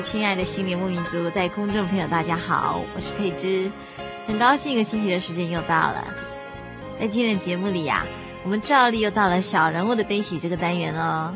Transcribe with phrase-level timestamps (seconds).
[0.00, 3.70] 亲爱的心灵牧民族，在空中朋友，大家好，我是佩芝，
[4.26, 6.04] 很高兴一个星期的时间又到了。
[7.00, 8.06] 在今天的节目里呀、啊，
[8.44, 11.34] 我们照例又到了小人物的悲喜这个单元哦。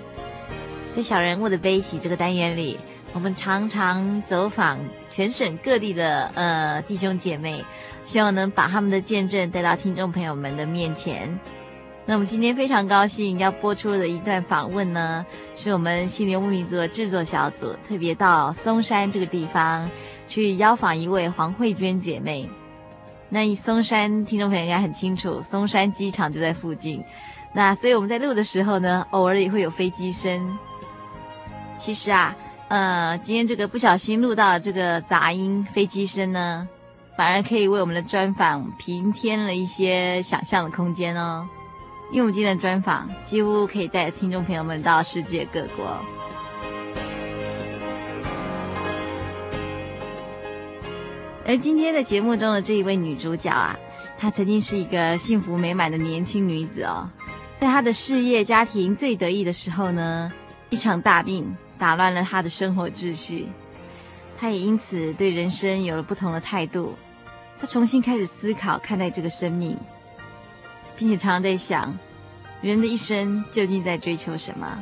[0.90, 2.78] 在小人物的悲喜这个单元里，
[3.12, 4.78] 我们常常走访
[5.10, 7.64] 全省各地的呃弟兄姐妹，
[8.04, 11.38] 希望能把他们的见证带到听众朋友们的面前。
[12.04, 19.88] 那我们今天非常高兴要播出的一段访问呢，是我们心灵牧民族的制作小组特别到松山这个地方
[20.28, 22.48] 去邀访一位黄慧娟姐妹。
[23.28, 27.02] 那松山听众朋友应该很清楚，松山机场就在附近。
[27.52, 30.58] 那所以我们在录的时候呢，偶尔也会有飞机声。
[31.78, 32.34] 其实啊，
[32.68, 36.68] 呃，今天这个不小心录到这个杂音飞机声呢，
[37.16, 41.46] 反而可以为我们的专访平添了一些想象的空间哦。
[42.12, 45.98] 因为今天的专访几乎可以带着听众朋友们到世界各国，
[51.46, 53.74] 而今天的节目中的这一位女主角啊，
[54.18, 57.08] 她曾经是一个幸福美满的年轻女子哦，
[57.56, 60.30] 在她的事业家庭最得意的时候呢，
[60.68, 63.48] 一场大病打乱了她的生活秩序，
[64.38, 66.92] 她也因此对人生有了不同的态度，
[67.58, 69.78] 她重新开始思考看待这个生命。
[71.02, 71.98] 并且常常在想，
[72.60, 74.80] 人的一生究竟在追求什么？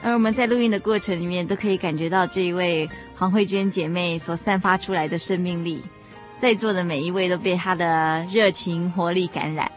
[0.00, 5.82] 而我们在录音的过程里面，都可以感觉到这一位黄慧娟姐妹所散发出来的生命力，
[6.38, 9.68] 在座的每一位都被她的热情活力感染。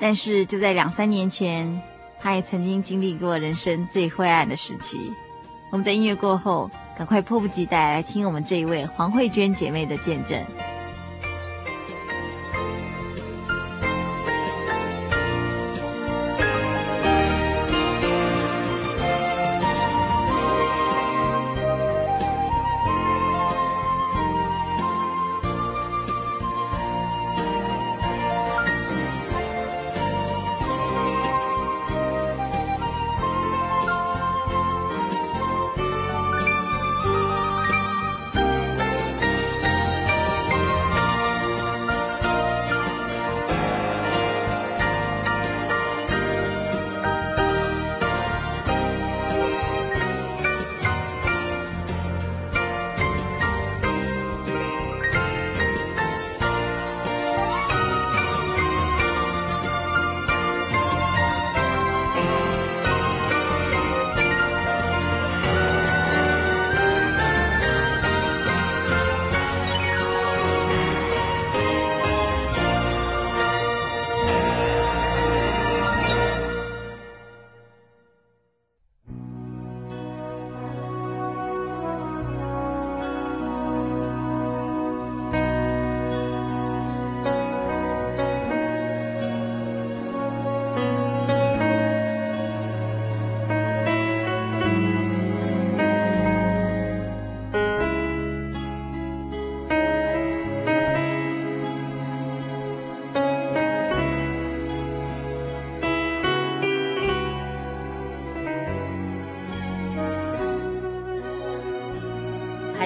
[0.00, 1.80] 但是就在两三年前，
[2.18, 5.12] 她也曾经经历过人生最灰暗的时期。
[5.70, 10.44] 我们在音乐过后，赶快迫不及待来听我们这一位黄慧娟姐妹的见证。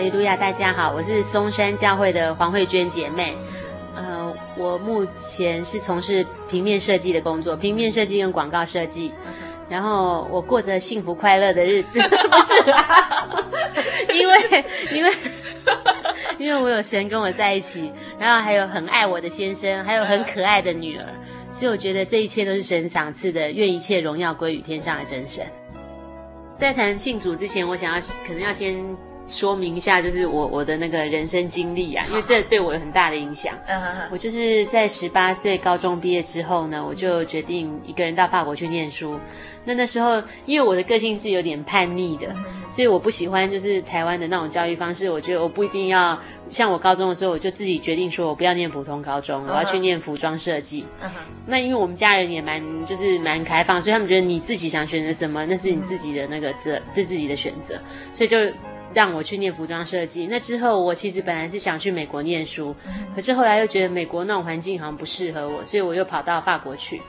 [0.04, 3.34] 利路亚，大家好，我是松山教会的黄慧娟姐妹。
[3.96, 9.10] 呃，我目前是从事平面设计的工作，平面设计跟广告设计。
[9.66, 13.26] 然后我过着幸福快乐的日子， 不是啦，
[14.12, 15.10] 因为因为
[16.38, 21.06] 因为我有神跟我在一起，然后还有很爱我的先生，还有很可爱的女儿，
[21.50, 25.46] 所以我觉得这一切都是神赏赐的，愿一切荣耀归于天上的真神。
[26.58, 28.84] 在谈信主之前，我想要可能要先。
[29.26, 33.54] 说明一下，就是我我的那个人生经历啊，因为这对我有很大的影响。
[33.66, 34.06] Uh.
[34.10, 39.18] 我就是在十八岁高中毕业之后呢，我就决定一个人到法国去念书。
[39.64, 42.70] 那那时候，因为我的个性是有点叛逆的，uh.
[42.70, 45.10] 所以我不喜欢就是台湾的那种教育方式。
[45.10, 49.50] 我觉得我不一定要像我高中的时候，我就自己决定说我不要念普通高中，uh.
[49.50, 50.82] 我要去念服装设计。
[51.02, 51.08] Uh.
[51.46, 57.80] 那因为我们家人也蛮就是蛮开放，所以他们觉得你自己想选择什么，那是你自己的那个这是自己的选择，
[58.12, 58.38] 所以就。
[58.94, 60.26] 让我去念服装设计。
[60.28, 62.74] 那之后，我其实本来是想去美国念书，
[63.14, 67.02] 可是后来又觉得美国那种环境好像不适合我，所以我又跑到法国去。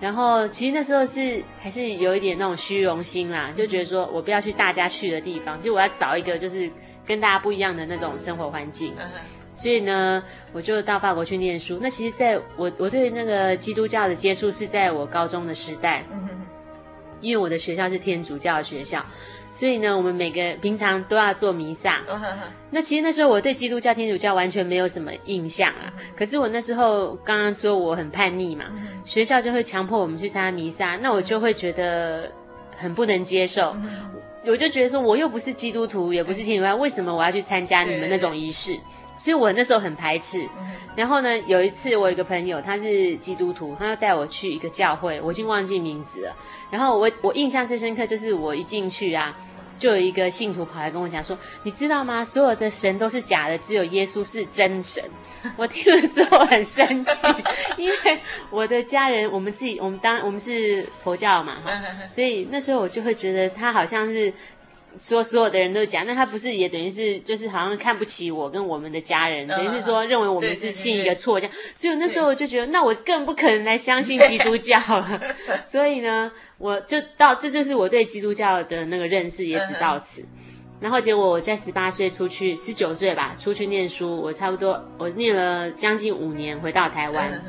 [0.00, 6.68] 然后，其实那时候是还是有一点那种虚荣心啦，就觉得说我不要去大家去的地方，其实我要找一个就是
[7.06, 8.92] 跟大家不一样的那种生活环境。
[9.54, 10.22] 所以呢，
[10.52, 11.78] 我就到法国去念书。
[11.80, 16.04] 那其实在我我对那个基督教的接触是在我高中的时代，
[17.20, 19.02] 因为我的学校是天主教的学校。
[19.54, 22.00] 所以呢，我们每个平常都要做弥撒。
[22.70, 25.94] 那其实那时候我对基督教、天主教完全没有什么印象啊。
[26.16, 28.64] 可是我那时候刚刚说我很叛逆嘛，
[29.04, 32.28] 学校就会强迫我们去参加弥撒，那我就会觉得
[32.76, 33.76] 很不能接受。
[34.44, 38.76] 我就觉得说，我又不是基督徒，也不是天主教，为什么我要去参加你们那种仪式？
[39.16, 40.48] 所以我那时候很排斥。
[40.96, 46.36] 然后呢，有一次我有一个朋友，他是基督徒，他要带我去一个教会，我已经忘记名字了。
[46.70, 49.36] 然后我我印象最深刻就是我一进去啊，
[49.76, 52.24] 就有一个信徒跑来跟我讲说：“你知道吗？
[52.24, 55.02] 所有的神都是假的，只有耶稣是真神。
[55.58, 57.26] ”我听了之后很生气，
[57.76, 58.20] 因为
[58.50, 64.32] 我的家人，我们自己，我们当我们是佛教嘛，哈所以那时候我就会觉得他好像是。
[65.00, 75.20] 说所有的人都讲，那他不是也等于是就是好像看不起我跟我们的家人，等于是说认为我们是信一个错教，所以那时候我就觉得，那我更不可能来相信基督教了。
[75.66, 80.24] 所以呢，我就到这就是我对基督教的那个认识也只到此。
[80.80, 87.42] 然后结果我在十八岁出去，十九岁吧出去念书，我差不多我念了将近五年，回到台湾。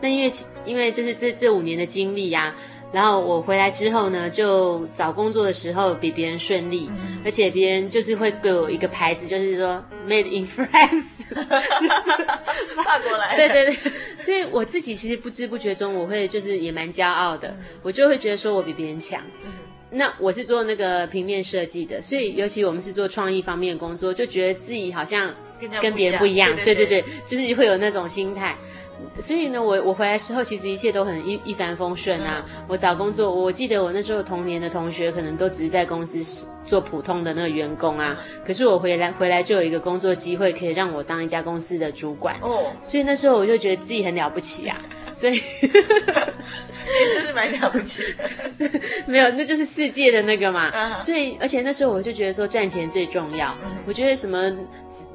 [0.00, 0.32] 那因为
[0.64, 2.54] 因为就是这这五年的经历呀。
[2.92, 11.04] 然后我回来之后呢，就找工作的时候比别人顺利，嗯、而且别人就是会给我一个牌子，就是说 Made in France，
[12.84, 13.48] 法国来 的。
[13.48, 19.22] 对对对，所以我自己其实不知不觉中，我会就是也蛮骄傲的，嗯、我就会觉得说我比别人强。
[19.44, 19.52] 嗯、
[19.90, 25.32] 那我是做那个平面设计的，所以尤其我们是做创意方面的工作，就觉得自己好像
[25.80, 26.50] 跟别人不一样。
[26.64, 28.56] 对对对，就是会有那种心态。
[29.18, 32.44] 所以呢，我我回来时候，其实一切都很一一帆风顺啊。
[32.68, 38.18] 我找工作，我记得我那时候同年的同学，可能都只是在公司做普通的那个员工啊。
[38.46, 42.36] 可是我回来回来就有一个工作机会，可以让我当一家公司的主管。
[42.40, 44.80] 哦，所以那时候我就觉得自己很了不起啊。
[45.12, 45.40] 所以。
[47.14, 50.70] 这是蛮了不起的， 没有，那就是世界的那个嘛。
[50.70, 51.00] Uh huh.
[51.00, 53.48] 所以，而且那时候我就觉得说赚钱最重要。
[53.48, 53.82] Uh huh.
[53.86, 54.52] 我觉得什么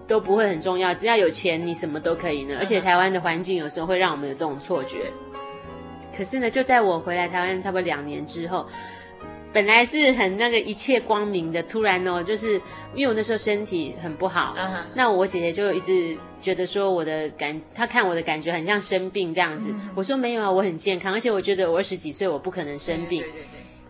[0.07, 2.55] 都不会很重要，只要有钱，你什么都可以呢。
[2.55, 2.59] Uh.
[2.59, 5.11] 而且台湾的环境有时候会让我们有这种错觉。
[6.15, 8.67] 可是呢，就在我回来台湾差不多两年之后。
[9.55, 12.55] 本来是很那个一切光明的，突然哦，就是
[12.93, 14.83] 因为我那时候身体很不好，uh huh.
[14.95, 19.71] 那我姐姐就一直觉得说我的感，她看我的感觉很像生病这样子。
[19.71, 19.75] Uh.
[19.95, 23.23] 我说没有啊，我很健康，而且我觉得我二十几岁，我不可能生病。
[23.23, 23.27] Uh.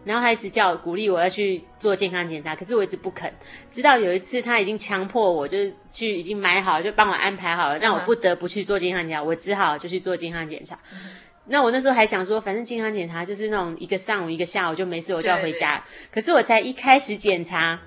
[0.04, 3.34] 然后她一直叫鼓励我要去做健康检查，可是我一直不肯。
[3.72, 9.28] 直到有一次，她已经强迫我，就是去已经买好了，就帮我安排好了，让我不得不去做健康检查，uh.
[9.28, 10.76] 我只好就去做健康检查。
[10.76, 11.25] Uh.
[11.48, 15.84] 那我那时候还想说，反正健康检查就是那种一个上午一个下午就没事，我就要回家。
[16.12, 17.80] 可是我才一开始检查，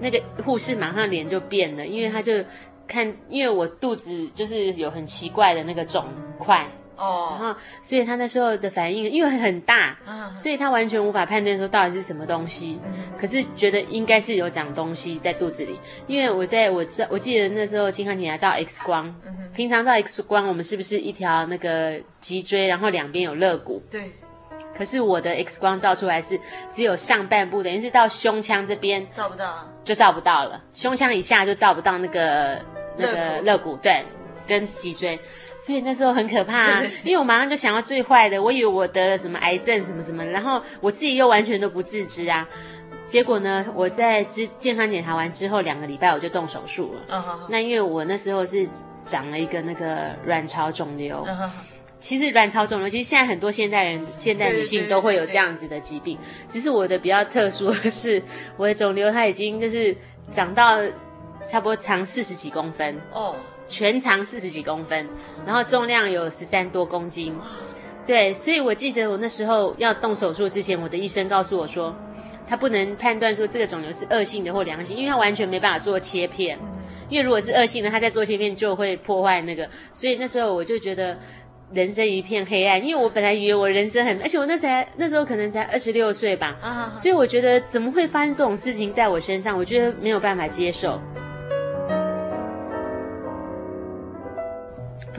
[0.00, 2.32] 那个护士马上脸就变了，因为他就
[2.86, 6.04] 看，因为我肚子就是有很奇怪的那个肿
[6.38, 6.70] 块。
[7.00, 9.96] 哦，然后所以他那时候的反应，因为很大，
[10.34, 12.78] 所以他完全无法判断说到底是什么东西。
[13.18, 19.14] 可是觉得应该是有长东西在肚子里，因为我在我知我记得那时候健康检查照 X 光，
[19.54, 23.82] 平常照 X 光我们是不是一条那个脊椎，然后两边有肋骨？
[23.90, 24.12] 对。
[24.76, 26.38] 可是我的 X 光照出来是
[26.70, 30.62] 只有上半部，等于是到胸腔这边照不到，就照不到了。
[30.72, 32.58] 胸腔以下就照不到那个
[32.96, 34.04] 那个肋骨，对，
[34.50, 35.18] 跟脊椎。
[35.56, 42.48] 所以那时候很可怕啊，因为我马上就想到最坏的，我以为我得了什么癌症什么什么，然后我自己又完全都不自知啊。
[43.06, 47.46] 结果呢，我在之健康检查完之后两个礼拜我就动手术了。
[47.48, 48.66] 那因为我那时候是
[49.04, 51.26] 长了一个那个卵巢肿瘤。
[51.98, 56.16] 其实卵巢肿瘤，其实现在很多现代人、现代女性都会有这样子的疾病。
[56.48, 58.22] 只是我的比较特殊的是，
[58.56, 59.94] 我的肿瘤它已经就是
[60.32, 60.78] 长到
[61.46, 63.36] 差不多长四十几公分哦，
[63.70, 65.08] 全长四十几公分，
[65.46, 67.34] 然后重量有十三多公斤。
[68.06, 71.94] 对，所以我记得我那时候要动手术之前，我的医生告诉我说，
[72.46, 76.58] 他不能判断说这个肿瘤是恶性的或良性，因为他完全没办法做切片。
[77.08, 79.68] 因为如果是恶性的，他在做切片就会破坏那个。
[79.92, 81.18] 所以那时候我就觉得
[81.72, 89.56] 人生一片黑暗，因为我本来以为我人生很，而且我那才那时候可能才二十六岁吧，啊，所以我觉得怎么会发生这种事情在我身上？
[89.56, 91.00] 我觉得没有办法接受。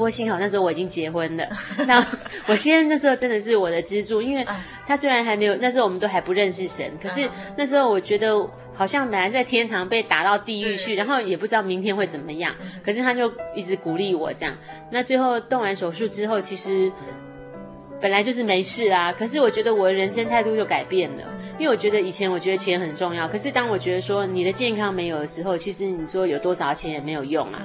[0.02, 1.48] 过幸好那时候我已经结婚了，
[1.88, 2.06] 那
[2.48, 4.46] 我现在那时候真的是我的支柱，因为
[4.86, 8.36] 他虽然还没有，那时候我们都还不认识神，可是那时候我觉得
[8.74, 12.54] 好像本来在天堂被打到地狱去，然后也不知道明天会怎么样，
[12.84, 14.54] 可是他就一直鼓励我这样。
[14.92, 16.92] 那最后动完手术之后，其实
[18.02, 21.24] 本来就是没事啊，可是我觉得我的人生态度就改变了，
[21.60, 27.62] 因为我觉得以前我觉得钱很重要，可是当我觉得说你的健康没有的时候，其实你说有多少钱也没有用啊。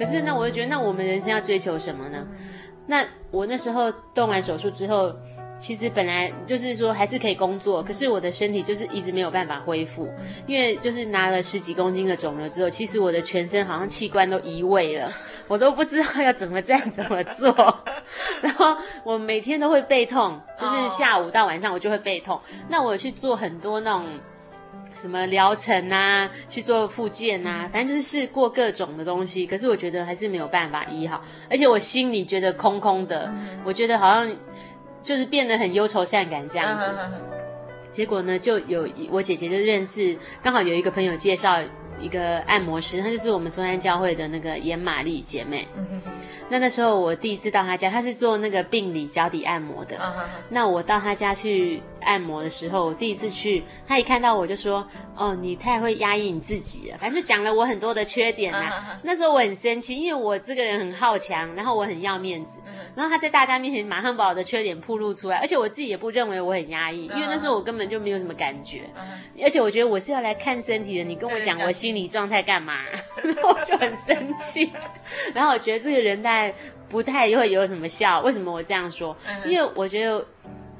[0.00, 2.26] 可是那我就觉得，那我们人生要追求什么呢？
[2.86, 5.14] 那我那时候动完手术之后，
[5.58, 10.08] 其实本来就是说还是可以工作，可是我的身体就是一直没有办法恢复，
[10.46, 15.12] 因为就是拿了十几公斤的肿瘤之后，其实我的全身好像器官都移位了，
[15.46, 17.54] 我都不知道要怎么站怎么做，
[18.40, 22.40] 然后我每天都会背痛，就是下午到晚上我就会背痛。
[22.70, 24.18] 那我去做很多那种。
[24.94, 33.32] 什么疗程啊，去做复健啊，反正就是试过各种的东西，可是我觉得还是没有办法医好，而且我心里觉得空空的，
[33.64, 34.36] 我觉得好像
[35.02, 36.86] 就是变得很忧愁善感这样子。
[37.90, 41.58] 结果呢，就有我姐姐就认识，刚好有一个朋友介绍
[42.00, 45.66] 一个按摩师，她就是我们松山教会的那个严玛丽姐妹。
[46.50, 49.96] 那那时候我第一次到他家，他是做那个病理脚底按摩的。
[50.48, 59.00] 那我到他家去按摩的时候，我第一次去，他一看到我就说：“哦，你太会压抑你自己了。”反正就讲了我很多的缺点啊。
[59.02, 62.58] 那时候我很生气，因为我这个人很好强，然后我很要面子。
[62.96, 68.82] 然后他在大家面前马上把我的缺点暴露出来，而且我自己也不认为我很压抑，因为那时候我根本就没有什么感觉。
[69.42, 72.80] 而且我觉得我是要来看身体的，你跟我讲我心理状态干嘛？
[73.22, 74.72] 然后我就很生气。
[75.32, 76.54] 然后我觉得这个人大概
[76.88, 78.20] 不太会有什么效。
[78.20, 79.16] 为什么我这样说？
[79.46, 80.24] 因为我觉得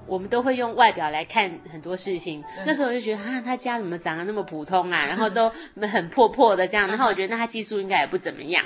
[0.06, 2.42] 我们都会用外表来看很多事情。
[2.66, 5.06] 那时候我就觉得啊，他家怎么长得那么普通啊？
[5.06, 5.50] 然后都
[5.92, 6.88] 很破破的这样。
[6.88, 8.64] 然后我觉得那他技术应该也不怎么样。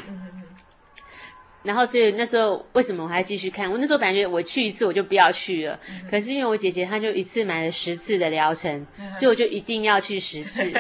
[1.65, 3.69] 然后所以那时候为什么我还继续看？
[3.69, 5.77] 我那时候感觉我去一次我就不要去了。
[6.09, 8.87] 可是因为我姐姐她就一次买了十次的疗程，
[9.19, 10.71] 所以我就一定要去十次。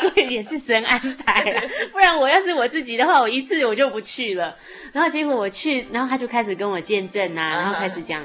[0.00, 4.54] 所以也是神安排了，不然我要是我自己的话，我一次我就不去了。
[4.92, 8.22] 然后结果我去，然后他就开始跟我见证啊，然后开始讲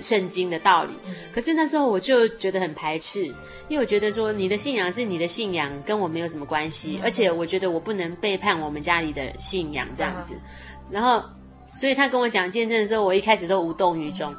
[0.00, 0.94] 圣经的道理。
[1.32, 3.24] 可是那时候我就觉得很排斥，
[3.68, 6.98] 因为我觉得说你的信仰是你的信仰，跟我没有什么关系。
[7.04, 10.34] 而且我觉得我不能背叛我们家里的信仰这样子。
[10.90, 11.22] 然后，
[11.66, 14.34] 所以他跟我讲见证的时候，我一开始都无动于衷。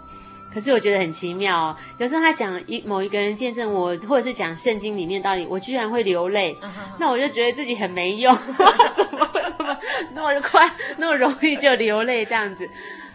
[0.54, 6.58] 可是我觉得很奇妙哦，有时候他讲一某一个人见证我，或者是讲圣经里面道理，我居然会流泪，
[6.98, 8.34] 那我就觉得自己很没用，
[8.96, 9.78] 怎么会那么
[10.16, 12.68] 那么快那么容易就流泪这样子？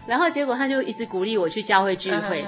[0.07, 2.45] 然后结果他就一直鼓励我去教会聚会，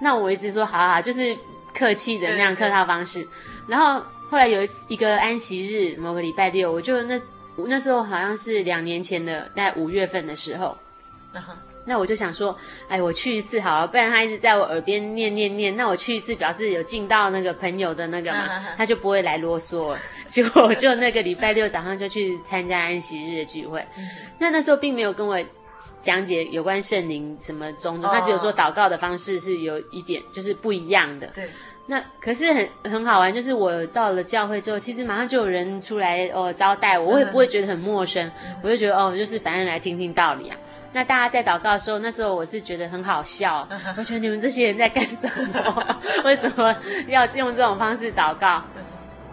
[0.00, 1.36] 那我一直说好好，就是
[1.74, 3.26] 客气的那样客套方式。
[3.66, 4.00] 然后
[4.30, 7.18] 后来有一次一个安息日，某个礼拜六，我就那
[7.68, 10.76] 那时候好像是两年前的，大概五月份的时候。
[11.88, 12.56] 那我就想说，
[12.88, 15.76] 哎，我去一次好了，不然他一直在我耳边念念念。
[15.76, 19.98] 那我去一次，表示有尽到那个朋友的那个嘛，他就不会来啰嗦了。
[20.26, 23.86] 结果我就那个礼拜六早上就去参加安息日的聚会。
[24.40, 25.38] 那那时候并没有跟我
[26.00, 31.28] 讲解有关圣灵什么种种，他只有说祷告的方式是有一点就是不一样的。
[31.28, 31.48] 对。
[31.88, 38.30] 那可是很很好玩，就是我到了教会之后，其实马上就有人出来哦招待我，我也不会觉得很陌生，
[38.62, 40.56] 我就觉得哦，就是反正来听听道理啊。
[40.92, 45.98] 那大家在祷告的时候，那时候我是觉得很好笑，我觉得你们这些人在干什么？
[46.24, 46.74] 为什么
[47.06, 48.64] 要用这种方式祷告？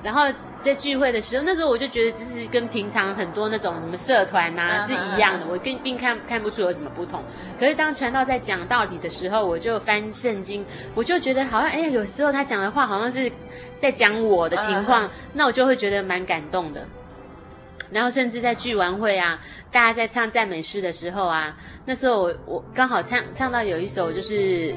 [0.04, 0.24] 然后
[0.60, 7.24] 在聚会的时候，那时候我就觉得，其实跟平常很多那种什么社团啊是一样的，我跟并看看不出有什么不同。
[7.58, 13.32] 可是当传道在讲道理的时候，我就翻圣经，我就觉得好像，哎，有时候他讲的话好像是
[13.76, 16.86] 在讲我的情况，那我就会觉得蛮感动的。
[17.92, 19.40] 然后甚至在聚完会啊，
[19.72, 21.56] 大家在唱赞美诗的时候啊，
[21.86, 24.76] 那时候我我刚好唱唱到有一首就是，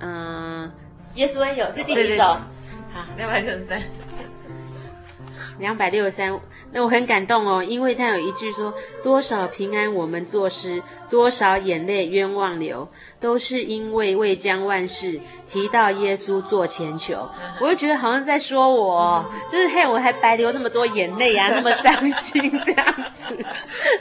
[0.00, 0.72] 嗯、呃，
[1.14, 2.24] 耶稣恩友是第几首？
[2.92, 3.80] 好，两百六十三。
[5.58, 6.40] 两百六十三，
[6.72, 12.88] 那我很感动哦，因为他有一句说：多少平安我们作诗，多少眼泪冤枉流，
[13.20, 17.28] 都是因为未将万事提到耶稣做前求。
[17.60, 23.36] 我就觉得好像在说我，就是嘿，我还白流那么多眼泪啊， 那么伤心这样子，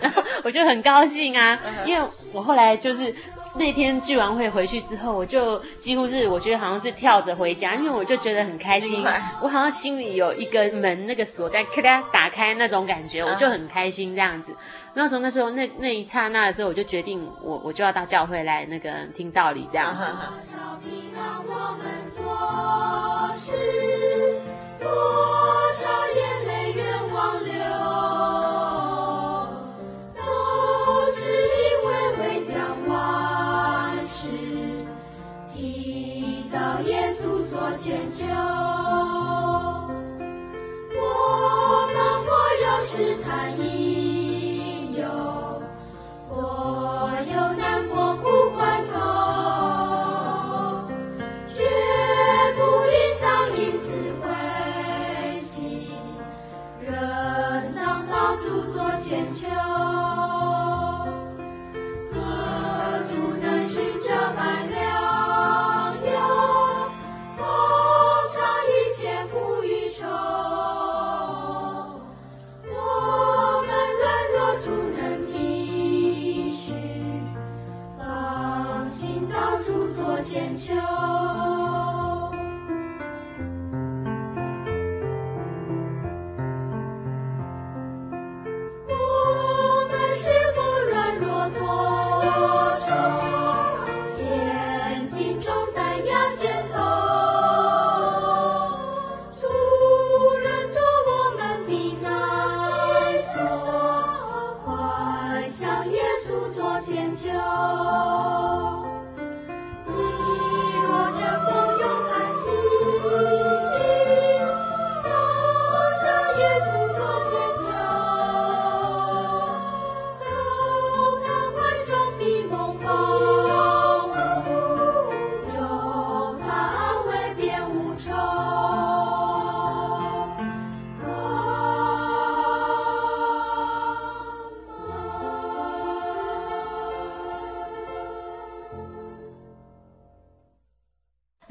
[0.02, 3.14] 然后我就很高兴啊，因为我后来就是。
[3.56, 9.06] 那天聚完会回去之后，我就几乎是我觉得好像是跳着回家，因为我就觉得很开心，
[9.42, 14.56] 我好像心里有一个门，那个锁在咔咔打开那种感觉，我就很开心这样子。
[14.96, 20.04] 然后从那时候那那一刹那的时候，我就决定我我就要到教会来那个听道理这样子。
[23.46, 23.56] 千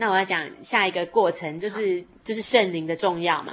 [0.03, 3.53] 那我要讲下一个过程，就是就是圣灵的重要嘛。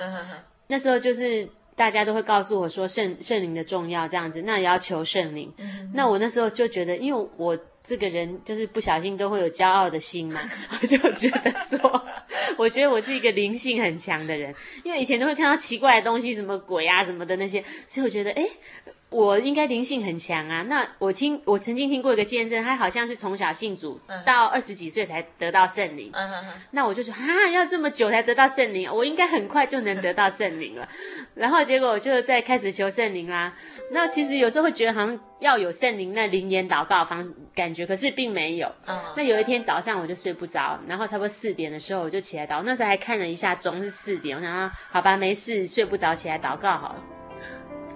[0.65, 5.53] 那时候就是大家都会告诉我说圣圣灵的重要这样子，那也要求圣灵。
[5.93, 10.41] 那我那时候就觉得，因为我这个人就是不小心都会有骄傲的心嘛，
[10.81, 12.03] 我就觉得说，
[12.57, 14.51] 我觉得我是一个灵性很强的人，
[14.83, 18.49] 因为以前都会看到奇怪的东西，什么鬼啊什么的那些，所以我觉得，诶
[19.09, 20.61] 我应该灵性很强啊！
[20.67, 26.11] 那我听我曾经听过一个见证，他好像是从小信主，到二十几岁才得到圣灵。
[26.11, 26.43] Uh.
[26.71, 30.87] 那我就说啊，要这么久才得到圣灵，我应该很快就能得到圣灵了。
[31.33, 33.51] 然后结果我就在开始求圣灵啦。
[33.91, 38.67] 那其实有时候会觉得好像要有圣灵那灵言祷告方感觉，可是并没有。
[38.85, 38.99] Uh.
[39.17, 47.03] 那有一天早上我就睡不着，然后差不多四点的时候我就起来祷，那时候还看了一下钟是四点，我想说好吧，没事，睡不着，起来祷告好了。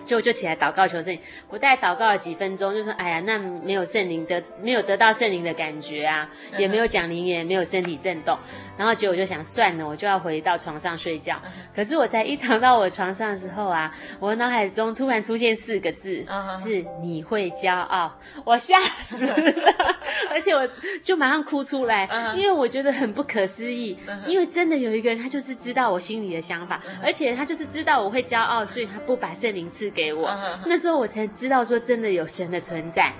[0.05, 8.37] 就就起来祷告求圣灵，我大概祷告了几分钟，就说：“哎呀，那没有圣灵得，没有得到圣灵的感觉啊，也没有讲灵言，没有身体震动。”
[8.77, 11.39] 然后结果我就想算了，我就要回到床上睡觉。
[11.75, 16.25] 可是我才一躺到我床上的时候啊，我脑海中突然出现四个字，
[16.63, 19.35] 是“你会骄傲”，我吓死了，
[20.31, 20.67] 而且我
[21.03, 30.29] 就马上哭出来，因为我觉得很不可思议，因为真的有一个人，他就是知道我心里的想法，而且他就是知道我会骄傲，所以他不把圣灵赐给我。
[30.65, 33.13] 那时候我才知道说，真的有神的存在，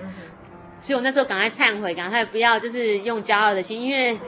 [0.80, 4.18] 所以我那时候赶快忏悔，赶快不要就是用骄傲的心，因为。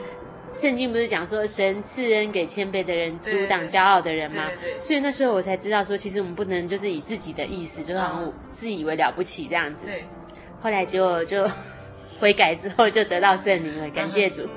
[0.53, 4.45] 圣经不是讲说神赐恩给谦卑的人，阻挡骄傲的人吗？
[4.79, 9.85] 所以那时候我才知道说，其实我们不能就是以自己的意思，就是好像自以为了不起这样子。
[9.85, 10.05] 对。
[10.61, 11.47] 后来结果就
[12.19, 14.47] 悔改之后，就得到圣灵了，感谢主。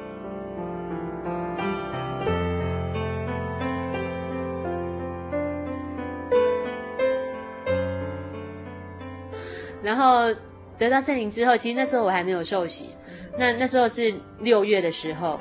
[9.82, 10.34] 然后
[10.78, 12.94] 得到圣灵之后，其实那时候我还没有受洗，
[13.38, 15.38] 那那时候是六月的时候。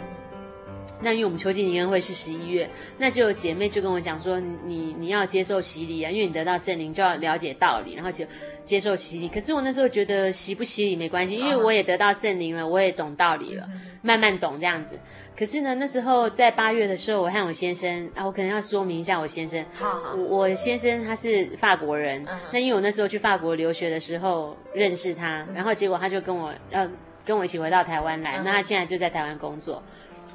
[1.02, 8.26] 那因为我们秋季灵恩会是十一月，那就有姐妹就跟我讲说，你你要接受洗礼啊，因为你得到圣灵就要了解道理，然后就
[8.66, 9.30] 接受洗礼。
[9.30, 13.66] 可是我那时候觉得洗不洗礼没关系，因为我也得到圣灵了，我也懂道理了，
[14.02, 15.00] 慢慢懂这样子。
[15.38, 19.64] 可是呢，那时候在八月的时候，我和我先生啊，我可能要说明一下我先生。
[19.74, 26.86] 好好我，我先生他是法国人，嗯、那因为我那时候去法国留学的时候认识他，然后结果他就跟我要
[27.26, 29.82] 跟我一起回到台湾来，嗯、那他现在就在台湾工作。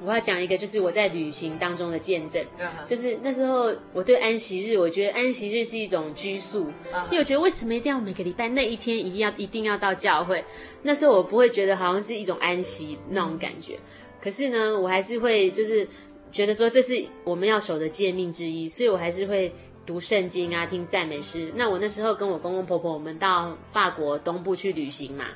[0.03, 2.45] 我要讲一个，就是我在旅行当中的见证，
[2.87, 6.73] 就是那时候我对安息日，我觉得安息日是一种拘束，
[7.11, 10.45] 因为我觉得为什么一定要每个礼拜那一天一定要一定要到教会？
[10.83, 13.79] 那时候我不会觉得好像是一种安息那种感觉，
[14.21, 15.87] 可是呢，我还是会就是
[16.33, 19.53] 觉得说这是我们要守的诫命之一，所以我还是会。
[19.87, 21.53] 读圣经啊，听赞美诗。
[21.57, 25.27] 那我那时候跟我公公婆婆，我们到法国东部去旅行嘛。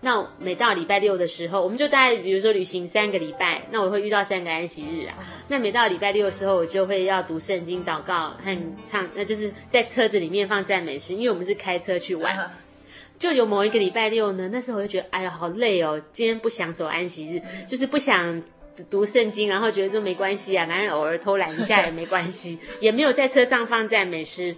[0.00, 5.14] 那每到礼拜六的时候，我们就大概比如说旅行三个礼拜，那我会遇到三个安息日啊。
[5.48, 12.50] 那每到礼拜六的时候，我就会要读圣经、祷告和唱，那就是在车子里面放赞美诗，因为我们是开车去玩。
[13.18, 18.42] 就有某一个礼拜六呢，那时候我就觉得，哎呀，好累哦，今天不想守安息日，就是不想。
[18.90, 24.54] 读圣经，然后觉得说没关系啊，反正偶尔偷懒一下也没关系， 也没有在车上放赞美诗。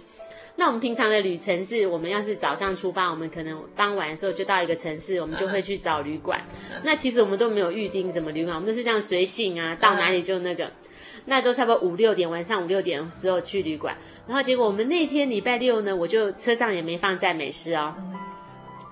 [0.55, 6.41] 那我们平常的旅程是，我们要是早上出发，我们可能傍晚的时候就到一个城市，我们就会去找旅馆。
[6.83, 10.71] 那其实我们都没有预定什么旅馆，我们都是这样随性啊，到哪里就那个。
[11.29, 13.97] 那都差不多五六点，晚上五六点的时候去旅馆。
[14.27, 17.93] 然后结果我们那天礼拜六呢，我就车上也没放赞美诗哦。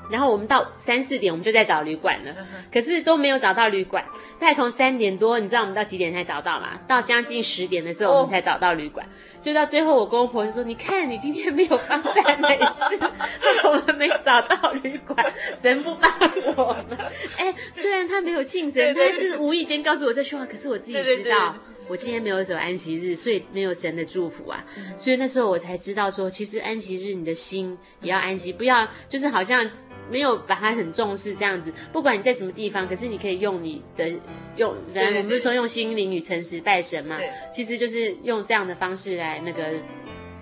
[0.10, 2.36] 然后我们到三四点，我们就在找旅馆了，
[2.72, 4.04] 可是都没有找到旅馆。
[4.40, 6.80] 大概从三点多，你知道我们到几点才找到吗？
[6.88, 9.08] 到将近十点的时候，我们才找到旅馆。
[9.40, 13.12] 就到最后，我公公婆婆就说：“你看，你今天没有放赞美事，
[13.64, 16.12] 我们没找到旅馆，神不帮
[16.56, 16.98] 我们。”
[17.38, 21.56] 哎，虽然他没有信神，但是无意间告诉我这句话，可是我自己知道。
[21.88, 24.66] 我今天没有守安息日，所以没有神的祝福啊。
[24.98, 29.70] 所以那时候我才知道说，其实安息日你的心也要安息，不要就是好像
[30.10, 31.74] 没有把它很重视这样子。
[31.92, 34.10] 不管你在什么地方，可是你可以用你的
[34.56, 37.18] 用，然后我们不是说用心灵与诚实拜神嘛？
[37.54, 39.74] 其实就是用这样的方式来那个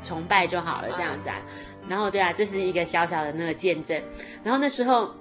[0.01, 1.35] 崇拜就好了，这样子啊。
[1.87, 4.01] 然后对啊，这是一个小小的那个见证。
[4.43, 5.13] 然后那时候。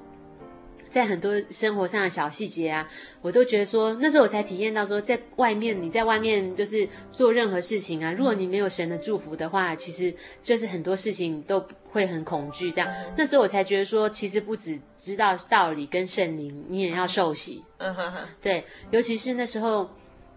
[0.93, 2.87] 在很多生活上的小细节啊，
[3.23, 12.71] 我都觉得说，那时候我才体验到说，在外面你在外面就是做任何事情啊，如果你没有神的祝福的话，其实就是很多事情都会很恐惧。
[12.71, 17.65] 这样，那时候我才觉得说，其实不只知道道理跟圣灵，你也要受洗。
[17.79, 18.19] 嗯哼哼。
[18.43, 19.89] 对，尤其是那时候，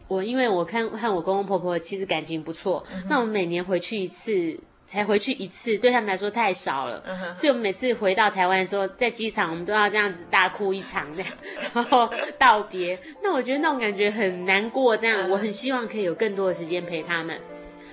[0.08, 4.58] 我因为我看和我公公婆婆其实感情不错，那我们每年回去一次。
[4.86, 7.34] 才回去一次，对他们来说太少了，uh huh.
[7.34, 11.32] 所以我们每次回到台湾的时候，在机场我们都要这样子大哭一场，这样，
[11.74, 13.00] 然后道别。
[13.24, 15.32] 那我觉得那种感觉很难过，这样，uh.
[15.32, 17.40] 我很希望可以有更多的时间陪他们。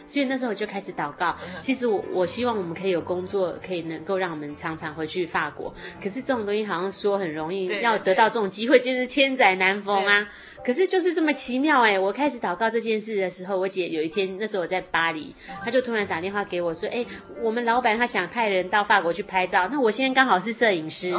[0.04, 1.34] 所以那时候我就开始祷告。
[1.60, 5.72] 其实我我希望我们可以有工作，可以能够让我们常常回去法国。
[6.02, 10.28] 可是这种东西好像说很容易，要得到这种机会，真是千载难逢啊。
[10.64, 11.98] 可是就是这么奇妙哎！
[11.98, 17.04] 我开始祷告这件事的时候，我姐有一天，那时候我在巴黎，她就突然打电话给我说：“哎，
[17.42, 21.10] 我们老板他想派人到法国去拍照，那我现在刚好是摄影师，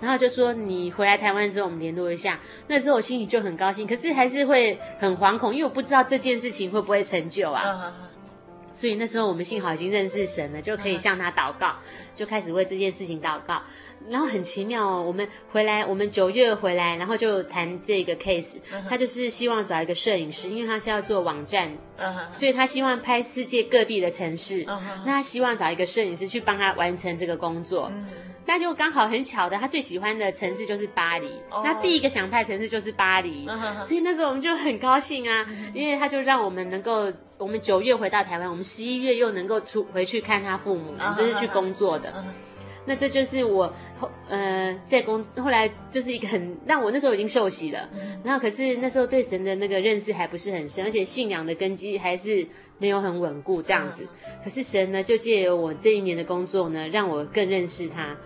[0.00, 7.94] 然后就说你回来台湾之后我们联络一下。”那时候我心里就很高兴，可是还是会很惶恐，因为我不知道这件事情会不会成就啊。
[8.72, 11.74] 所以那时候我们幸好已经认识神了，就可以向他祷告，
[12.14, 13.60] 就开始为这件事情祷告。
[14.08, 18.58] 然后很奇妙哦，我们回来，我们九月回来，然后就谈这个 case。
[18.88, 21.70] 他就是希望找一个摄影师，因为他是要做网站，
[22.32, 24.64] 所以他希望拍世界各地的城市。
[25.04, 27.90] 那他希望找一个摄影师去帮他完成这个工作。
[28.46, 31.30] 那就刚好很巧的，他最喜欢的城市就是巴黎。
[31.62, 33.46] 那第一个想拍城市就是巴黎，
[33.82, 37.12] 所以那时候我们就很高兴啊，因为他就让我们能够。
[37.38, 42.12] 我们九月回到台湾，我们十一月又能够出回去看他父母，就是去工作的。
[42.86, 47.88] 那这就是我后呃在工后来就是一个很让我那时候已经受洗了，
[48.24, 52.46] 然后可是那时候对神的那个认识还不是很深，而且信仰的根基还是
[52.78, 54.06] 没有很稳固这样子。
[54.42, 58.16] 可是神呢，就借由我这一年的工作呢，让我更认识他。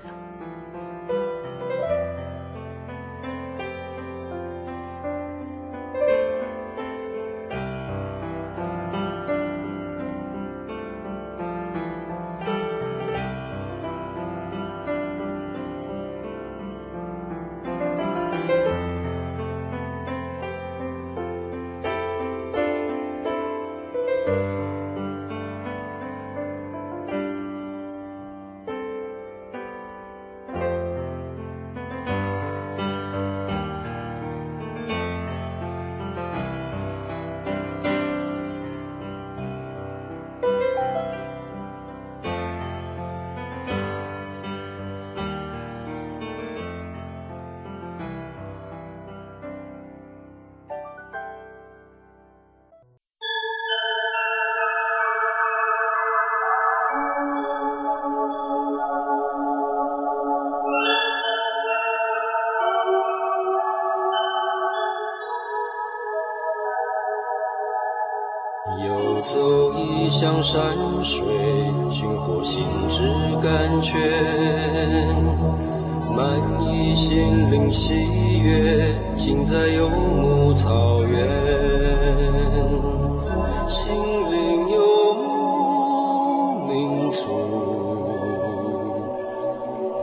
[87.14, 87.26] 牧民族，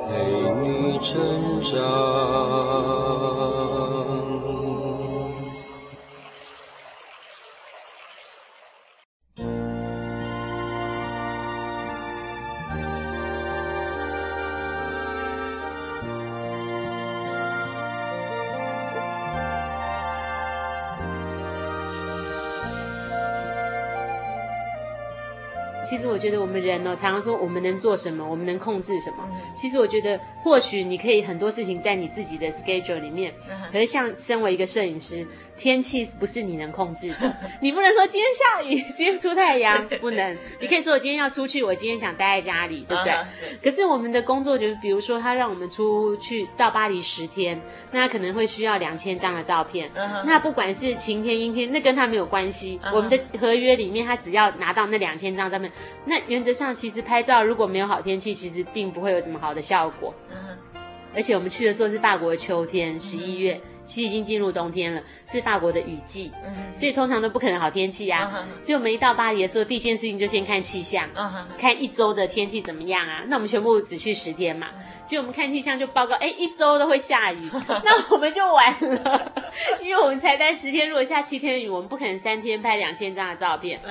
[0.07, 0.09] 陪
[0.61, 3.20] 你成长。
[25.91, 29.27] 其实我觉得我们人呢、哦，常常说我们能做什么，我们能控制什么。
[29.53, 33.33] 其实我觉得，或许你可以很多事情在你自己的 schedule 里面。
[33.73, 35.27] 可是像身为一个摄影师，
[35.57, 37.35] 天气不是你能控制的。
[37.59, 40.37] 你不能说今天下雨，今天出太阳，不能。
[40.61, 43.13] 你可以说我今天要出去，我今天想待在家里，对不对？
[43.61, 47.59] 可是我们的工作就是，比如说他让我们出去到巴黎十天，
[47.91, 49.91] 那可能会需要两千张的照片。
[50.25, 52.79] 那不管是晴天阴天，那跟他没有关系。
[52.93, 55.69] 我们的合约里面，他只要拿到那两千张照片。
[56.05, 60.13] 那原则上，其实拍照如果没有好天气，其实并不会有什么好的效果。
[61.13, 68.47] 而且我们去的时候是法国的秋天，十一月，其实已经进入冬天了，是法国的雨季，嗯所以通常都不可能好天气啊。
[68.63, 71.09] 就我们一到巴黎的时候，第一件事情就先看气象，
[71.59, 73.23] 看一周的天气怎么样啊？
[73.27, 74.69] 那我们全部只去十天嘛，
[75.05, 77.41] 就我们看气象就报告，哎，一周都会下雨，
[77.83, 78.71] 那我们就完
[79.03, 79.33] 了，
[79.83, 83.81] 因为我们才待十天，如果下七天的雨，我们不可能三天拍两千张的照片。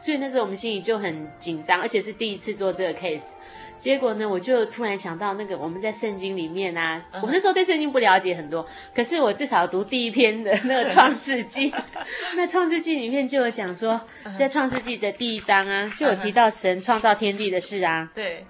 [0.00, 3.32] 所以那时候我们心里就很紧张，而且是第一次做这个 case。
[3.78, 11.72] 结果呢，我就突然想到那个我们在圣经里面啊，我们那时候对圣经不了解很多，可是我至少读第一篇的那个创世纪，
[12.36, 14.00] 那创世纪里面就有讲说，
[14.38, 18.10] 在创世纪的第一章啊，就有提到神创造天地的事啊。
[18.14, 18.44] 对，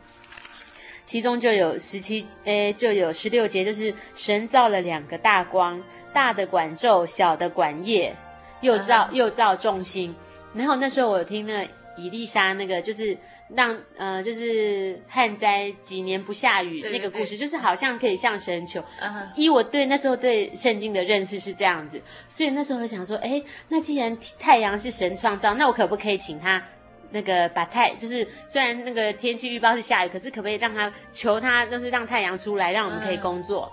[1.05, 5.81] 其中就有十七，诶，就有十六节，就是神造了两个大光，
[6.13, 8.17] 大的管昼，小的管夜，
[8.63, 10.15] 又造又造众星。
[10.53, 11.65] 然后那时候我听了
[11.97, 13.17] 伊丽莎那个，就是
[13.55, 18.83] 让呃，就是旱灾几年不下雨那个故事，就是好像可以向神求。
[19.35, 26.63] 依我对那时候对圣经的认识是这样子，所以那时候我想说，哎，那既然太阳是神创造，那我可不可以请他
[27.11, 33.71] 那个把太，就是虽然那个天气预报是下雨，可是可不可以让他求他，就是让太阳出来，让我们可以工作？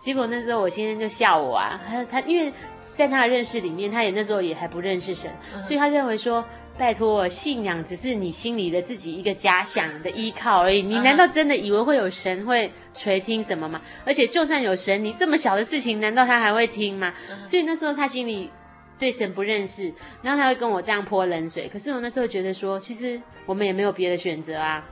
[0.00, 2.52] 结果那时候我先生就笑我啊，还有他因为。
[2.96, 5.30] 在他的认识里面，他也那时候也还不认识神，
[5.60, 6.42] 所以他认为说，
[6.78, 10.80] 拜托，信仰只是你心里的自己一个假想的依靠而已。
[10.80, 13.82] 你难道真的以为会有神会垂听什么吗？
[14.06, 17.12] 而且就算有神，你这么小的事情，难道他还会听吗？
[17.44, 18.50] 所以那时候他心里
[18.98, 21.68] 对神不认识，然后他会跟我这样泼冷水。
[21.68, 24.82] 可是我那时候觉得说，其实我们也没有别的选择啊。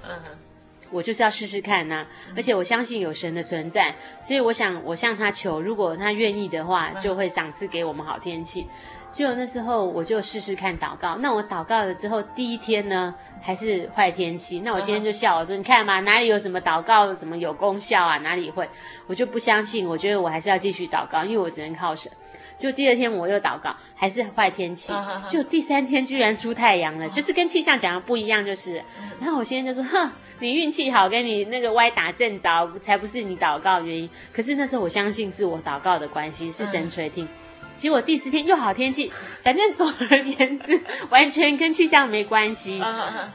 [0.94, 8.68] 我就是要试试看呐、啊，而且我相信有神的存在，所以我想我向他求，如果他愿意的话，就会赏赐给我们好天气。
[9.10, 18.18] 结果那时候我就试试看祷告，那我祷告了之后，第一天呢还是坏天气，那我今天就笑我说，你看嘛，哪里有什么祷告什么有功效啊？
[18.18, 18.68] 哪里会？
[19.06, 22.10] 我就不相信，我觉得我还是要继续祷告，因为我只能靠神。
[22.56, 24.92] 就第二天我又祷告，还是坏天气。
[25.28, 28.82] 就第三天居然出太阳了，就是跟气象讲的不一样，就是。
[29.20, 34.08] 然后我现在就说，哼，你运气好，跟你那个歪打正着，才不是你祷告的原因。
[34.32, 37.28] 可是那时候我相信是我祷告的关系，是神垂听。
[37.76, 39.10] 结果第四天又好天气，
[39.42, 42.78] 反正总而言之，完全跟气象没关系。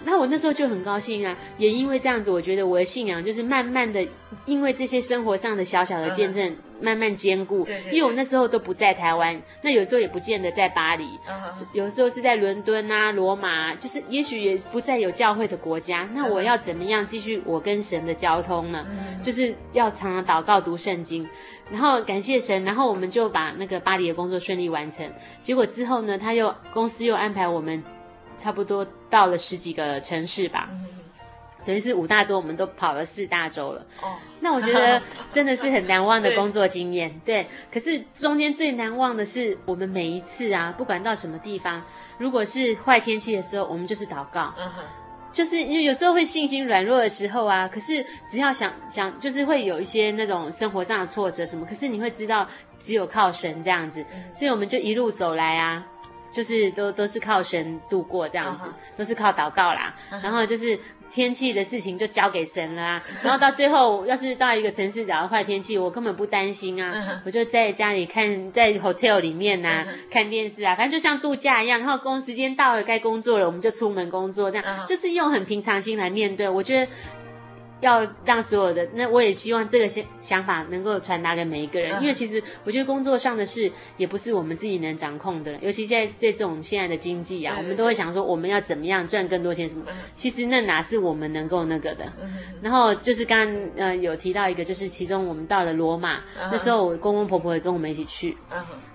[0.03, 4.07] 那我那时候就很高兴啊，也因为这样子，我觉得我的信仰就是慢慢的，
[4.45, 6.55] 因为这些生活上的小小的见证。
[6.81, 11.09] 慢慢坚固，因为我那时候都不在台湾，那有时候也不见得在巴黎，
[11.73, 16.07] 有时候是在伦敦啊、罗马，就是也许也不在有教会的国家。
[16.13, 18.85] 那我要怎么样继续我跟神的交通呢？
[19.21, 21.27] 就是要常常祷告、读圣经，
[21.71, 25.09] 然后感谢神，然后我们就把那个巴黎的工作顺利完成。
[25.39, 27.83] 结果之后呢，他又公司又安排我们，
[28.37, 30.69] 差不多到了十几个城市吧。
[31.65, 33.85] 等于是五大洲，我们都跑了四大洲了。
[34.01, 34.99] 哦，那我觉得
[35.31, 37.13] 真的是很难忘的工作经验。
[37.23, 41.83] 对，可是中间最难忘的是，我们每一次啊，不管到什么地方，
[42.17, 44.53] 如果是坏天气的时候，我们就是祷告。
[45.31, 52.47] 就是有时候会信心软弱的时候啊，可是只要想想，就是会有一些那种生活上的挫折什么，可是你会知道
[52.79, 55.85] 只有靠神这样子，所以我们就一路走来啊。
[56.31, 58.97] 就是都都是靠神度过这样子，uh huh.
[58.97, 59.95] 都是靠祷告啦。
[60.11, 60.23] Uh huh.
[60.23, 63.03] 然后就是天气的事情就交给神啦、啊。
[63.23, 67.19] 然后到最后，要是到一个城市假如坏天气，我根本不担心啊，uh.
[67.25, 70.11] 我就在家里看，在 hotel 里面呐、啊，uh.
[70.11, 71.79] 看电视啊，反正就像度假一样。
[71.79, 74.87] 然后工时间到了，该工作了，我们就出门工作，这样、uh.
[74.87, 76.47] 就是用很平常心来面对。
[76.47, 76.91] 我觉得。
[77.81, 92.05] 要让所有的，那我也希望这个想想法能够传达给每一个人，因为其实我觉得工作上的事也不是我们自己能掌控的，尤其现在这种现在的经济啊，我们都会想说我们要怎么样赚更多钱什么，其实那哪是我们能够那个的。
[92.61, 98.37] 然后就是刚刚呃有提到一个，就是其中我们到了罗马，那时候我公公婆婆也跟我们一起去，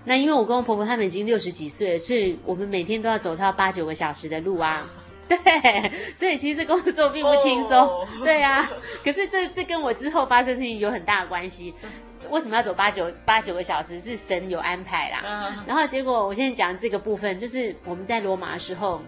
[0.04, 4.86] 那因为我公公婆婆他们已经六十几岁了，所以我们每天都要走到八九个小时的路啊。
[5.28, 7.78] 对，所以其实这工作并不轻松。
[7.78, 8.08] Oh.
[8.22, 8.70] 对啊，
[9.02, 11.74] 可是这这跟我之后发生事情有很大的关系。
[12.30, 14.00] 为什么要走八九八九个小时？
[14.00, 15.22] 是神有安排啦。
[15.22, 15.68] Uh.
[15.68, 19.02] 然后结果我现在讲这个部分，就是我们在罗马的时候，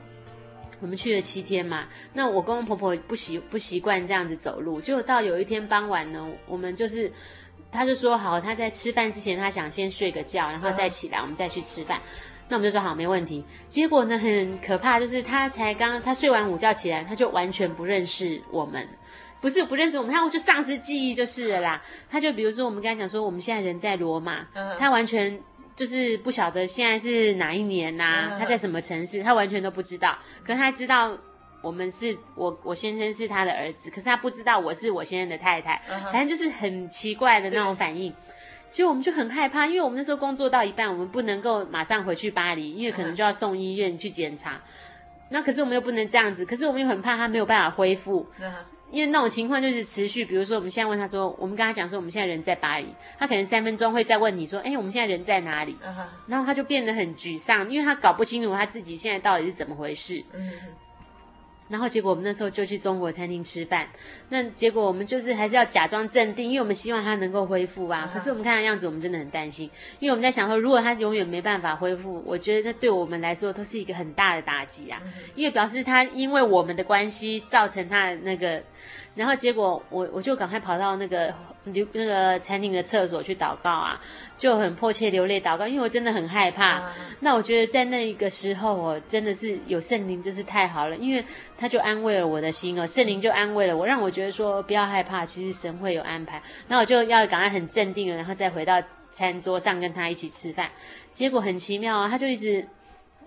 [0.81, 1.87] 我们去了七天嘛。
[2.13, 7.11] 那我公公婆婆不习不习惯这样子走路，结果到有一天傍晚呢，我们就是
[7.73, 11.23] 他就说好，他在吃饭之前，他想先睡个觉，然后再起来，uh.
[11.23, 12.01] 我们再去吃饭。
[12.49, 13.45] 那我们就说好，没问题。
[13.69, 18.89] 结果呢，很可怕，就是他才刚他睡完午觉起来，他就完全不认识我们，
[19.41, 21.83] 不是不认识我们，他就丧失记忆就是了啦。
[22.09, 24.47] 他就比如说，我们跟他讲说，我们现在人在罗马，
[24.79, 25.41] 他完全
[25.75, 30.17] 就是不晓得现在是哪一年呐，他在什么城市，他完全都不知道。
[30.45, 31.19] 可是他知道
[31.63, 35.83] 我们是我我先生是他的儿子，可是他不知道我是我先生的太太，
[36.13, 38.15] 反正就是很奇怪的那种反应。
[38.71, 44.61] 其实我们就很害怕，因为我们那时候工作到一半，我们不能够马上回去巴黎，因为可能就要送医院去检查。
[45.31, 48.27] 那可是我们又不能这样子，可是我们又很怕他没有办法恢复，
[48.91, 50.25] 因为那种情况就是持续。
[50.25, 52.87] 比如说，我们现在问他说，我们跟他讲说，我们现在人在巴黎，
[53.19, 55.77] 他可能三分钟会再问你说，哎，我们现在人在哪里？
[56.29, 60.23] 然后他就变得很沮丧，因为他搞不清楚他自己现在到底是怎么回事。
[61.69, 63.89] 然后结果我们那时候就去中国餐厅吃饭，
[64.29, 68.11] 那结果我们就是还是要假装镇定，因为我们希望他能够恢复啊。
[68.13, 75.03] 可是我们看他样子，我们真的很担心，因为我们在想说，如果他永远没办法恢复，我觉得那对我们来说都是一个很大的打击啊，
[75.35, 78.63] 因为表示他因为我们的关系造成他的那个。
[79.17, 81.35] 然后结果我我就赶快跑到那个
[81.73, 84.01] 那个餐厅的厕所去祷告啊，
[84.39, 86.65] 就很迫切流泪祷告，因为我真的很害怕。
[86.67, 91.25] 啊、那我觉得在那一个时候，我真的是有圣灵，就是太好了，因为
[91.59, 96.41] 他就安慰了我的心哦，圣灵就安慰了我，让我觉得说不要害怕，其实神会有安排。
[96.69, 100.71] 那我就要赶快很镇定了，然后再回到餐桌上跟他一起吃饭。
[101.13, 102.67] 结果很奇妙啊，他就一直。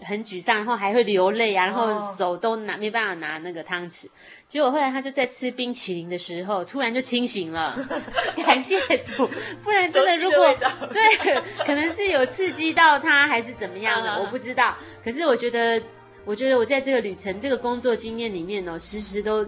[0.02, 4.08] 很沮丧，然后还会流泪啊，然后手都拿没办法拿那个汤匙。
[4.48, 7.76] 结果后来他就在吃冰淇淋的时候，突然就清醒了。
[8.44, 9.28] 感谢主，
[9.64, 10.56] 不然真的如果
[10.92, 11.36] 对，
[11.66, 14.76] 可能是有刺激到他，还是怎么样的，我不知道。
[15.04, 15.82] 可是我觉得，
[16.26, 19.46] 我觉得我在这个旅程、这个工作经验里面呢，时时都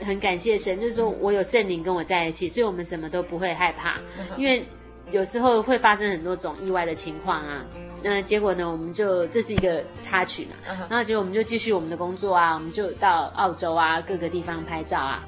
[0.00, 3.98] 很感谢神，就是说我有圣灵跟我在一起，所以我们什么都不会害怕，
[4.36, 4.64] 因为
[5.10, 7.64] 有时候会发生很多种意外的情况啊。
[8.00, 8.70] 那结果呢？
[8.70, 10.52] 我们就这是一个插曲嘛，
[10.88, 15.24] 然后结果我们就继续我们的工作啊，我们就到澳洲啊，各个地方拍照啊。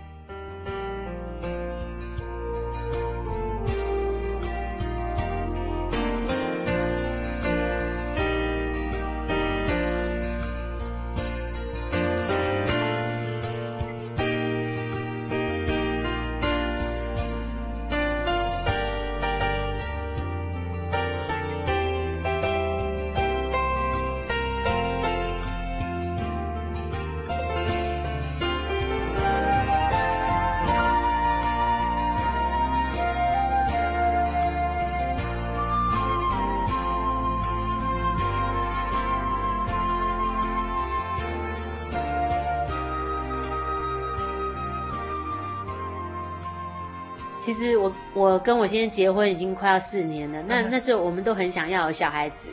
[47.50, 52.48] 其实我我跟我先生结婚已经快要四年了，那那时候我们都很想要有小孩子，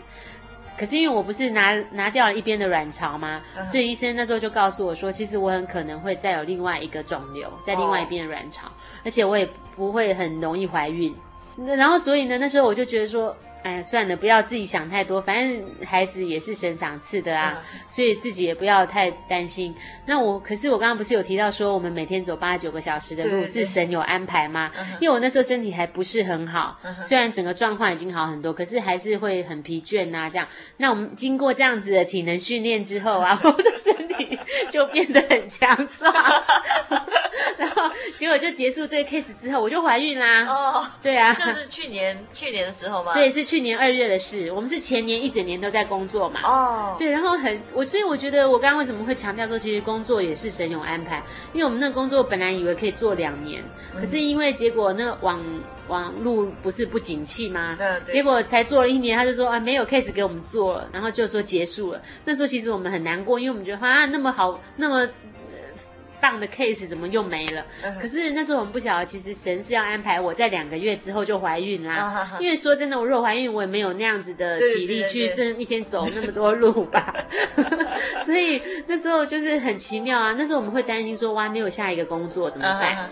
[0.76, 3.44] 可是因为我不是拿拿掉了一边的卵巢吗？
[3.64, 8.72] 所以医生那时候就告诉我说，其实我很可能会再有另外一个肿瘤在另外一边的卵巢，
[9.06, 11.16] 而且我也不会很容易怀孕。
[11.78, 13.38] 然后所以呢，那时候我就觉得说。
[13.64, 19.76] 哎，算了，不要自己想太多，反正孩子也是神赏赐的啊，嗯、所以自己也不要太担心。
[20.06, 24.72] 那我，可是我刚刚不是有提到说，我们每天走八九个小时的路是神有安排吗？
[25.02, 30.30] 因为我那时候身体还不是很好，嗯、虽然整个状况已经好很多，可是还是会很疲倦啊。
[30.30, 30.48] 这样，
[30.78, 34.40] 那我们经过这样子的体能训练之后啊， 我的身体
[34.70, 36.14] 就变得很强壮。
[37.58, 37.84] 然后
[38.16, 40.46] 结果就结束这个 case 之后，我就怀孕啦。
[40.46, 43.12] 哦，对啊，就是去年去年的时候吗？
[43.12, 44.52] 所以是去年二月的事。
[44.52, 46.42] 我们是前年一整年都在工作嘛。
[46.44, 51.24] 哦，对，然后很我，所以我觉得我刚刚为什么会强调说，其实工作也是神勇安排，
[51.54, 53.64] 因为我们那个工作本来以为可以做两年，
[53.96, 55.42] 可是因为结果那个网
[55.88, 57.76] 网路不是不景气吗？
[57.78, 62.02] 对对结果才做了一年，他就说啊没有 case 给我们做了，然后就说结束了。
[62.26, 65.08] 那时候其实我们很难过，因为我们觉得啊那么好那么。
[66.28, 67.66] 棒的 case 怎么又没了？
[68.02, 72.38] 可是那时候我们不晓得，其实神是要安排我在两个月之后就怀孕啦。
[72.38, 77.16] 因为说真的，我若怀孕，我也没有那样子的体力去这一天走那么多路吧。
[78.26, 80.36] 所以那时候就是很奇妙啊。
[80.38, 83.10] 那时候我们会担心说，哇，没有下一个工作怎么办？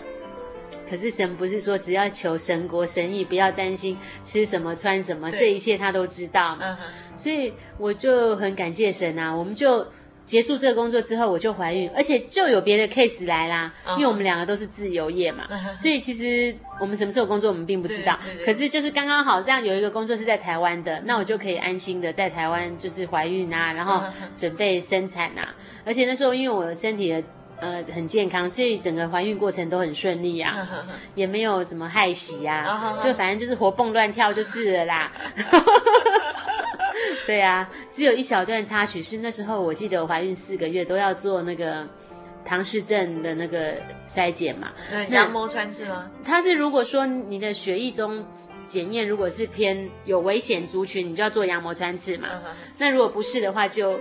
[0.90, 6.76] 可是神不是说只要求神国神意，不要担心吃什么穿什么，这一切他都知道嘛。
[7.14, 9.86] 所以我就很感谢神啊，我们就。
[10.26, 13.72] 结束这个工作之后，我就怀孕，而且就有别的 case 来啦。
[13.86, 13.92] Uh.
[13.94, 15.72] 因为我们两个都是自由业嘛，uh.
[15.72, 18.18] 所以其实我们什么时候工作我们并不知道。
[18.44, 24.02] 可是就是刚刚好这样有一个工作是在台湾的，那我就可以安心的在台湾就是怀孕啊，然后
[24.36, 25.42] 准备生产啊。
[25.42, 25.82] Uh.
[25.86, 27.22] 而且那时候因为我的身体的
[27.60, 30.90] 呃很健康，所以整个怀孕过程都很顺利啊，uh.
[31.14, 33.04] 也没有什么害喜啊，uh.
[33.04, 35.12] 就反正就是活蹦乱跳就是了啦。
[37.26, 41.86] 对啊，只有一小段插曲是那时候，我记得我怀孕四个月都要做那个
[42.44, 43.74] 唐氏症的那个
[44.06, 44.72] 筛检嘛。
[44.92, 46.10] 嗯，羊膜穿刺吗？
[46.24, 48.24] 它是如果说你的血液中
[48.66, 52.28] 检验如果是偏有危险族群，你就要做羊膜穿刺嘛。
[52.28, 52.54] Uh.
[52.78, 53.98] 那如果不是的话，就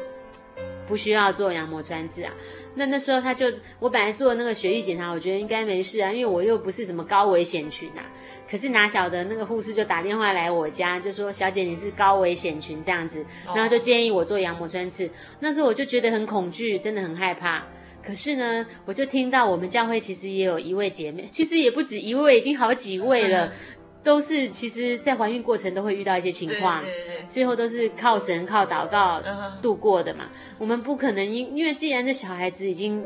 [0.87, 2.31] 不需要做羊膜穿刺啊。
[2.75, 3.45] 那那时候他就，
[3.79, 8.03] 我本来做那个血液检查，我觉得应该没事啊，因为我又不是什么高危险群啊。
[8.49, 15.09] 可是哪晓得那个护士就打电话来我家，就说小姐你是高危险群这样子，然后就建议我做羊膜穿刺。
[15.39, 17.65] 那时候我就觉得很恐惧，真的很害怕。
[18.05, 23.51] 可是呢，我就听到我们教会其实也有一位姐妹，其实也不止一位，已经好几位了。
[24.05, 29.21] 都是其实，在怀孕过程都会遇到一些情况，对对对，最后都是靠神靠祷告
[29.63, 30.25] 度过的嘛。
[30.25, 30.55] Uh -huh.
[30.59, 33.03] 我们不可能因因为既然这小孩子已经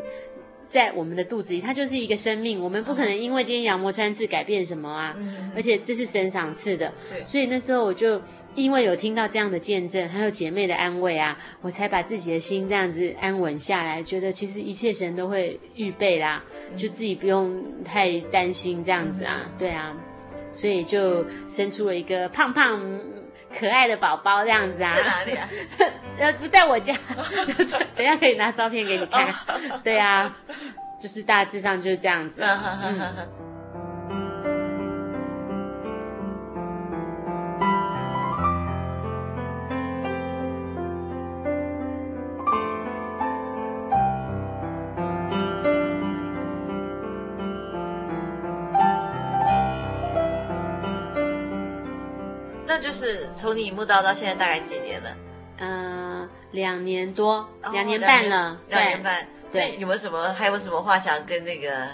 [0.68, 5.16] 在我们的肚子里，他就是一个生命，我们不可能因为今天羊膜穿刺改变什么啊。
[5.18, 5.56] Uh -huh.
[5.56, 6.94] 而且这是神赏赐的，
[7.24, 8.22] 所以那时候我就
[8.54, 16.44] 因为有听到这样的见证，还有姐妹的安慰啊，我才把自己的心这样子安稳下来，觉得其实一切神都会预备啦，
[16.76, 19.60] 就自己不用太担心这样子啊，uh.
[19.60, 19.96] 对啊。
[20.52, 22.80] 所以就生出了一个胖胖
[23.60, 24.96] 可爱的宝宝这样子啊？
[24.96, 25.50] 在哪里啊？
[26.20, 26.94] 呃，不在我家，
[27.96, 29.28] 等一下可以拿照片给你看。
[29.84, 30.36] 对啊，
[31.00, 32.42] 就是大致上就是这样子。
[32.44, 33.49] 嗯
[52.90, 55.16] 就是从你慕道到现在大概几年了？
[55.60, 58.60] 嗯、呃，两年多，两年半了。
[58.68, 59.28] 两年半。
[59.52, 60.34] 对，有没有什么？
[60.34, 61.88] 还有什么话想跟那个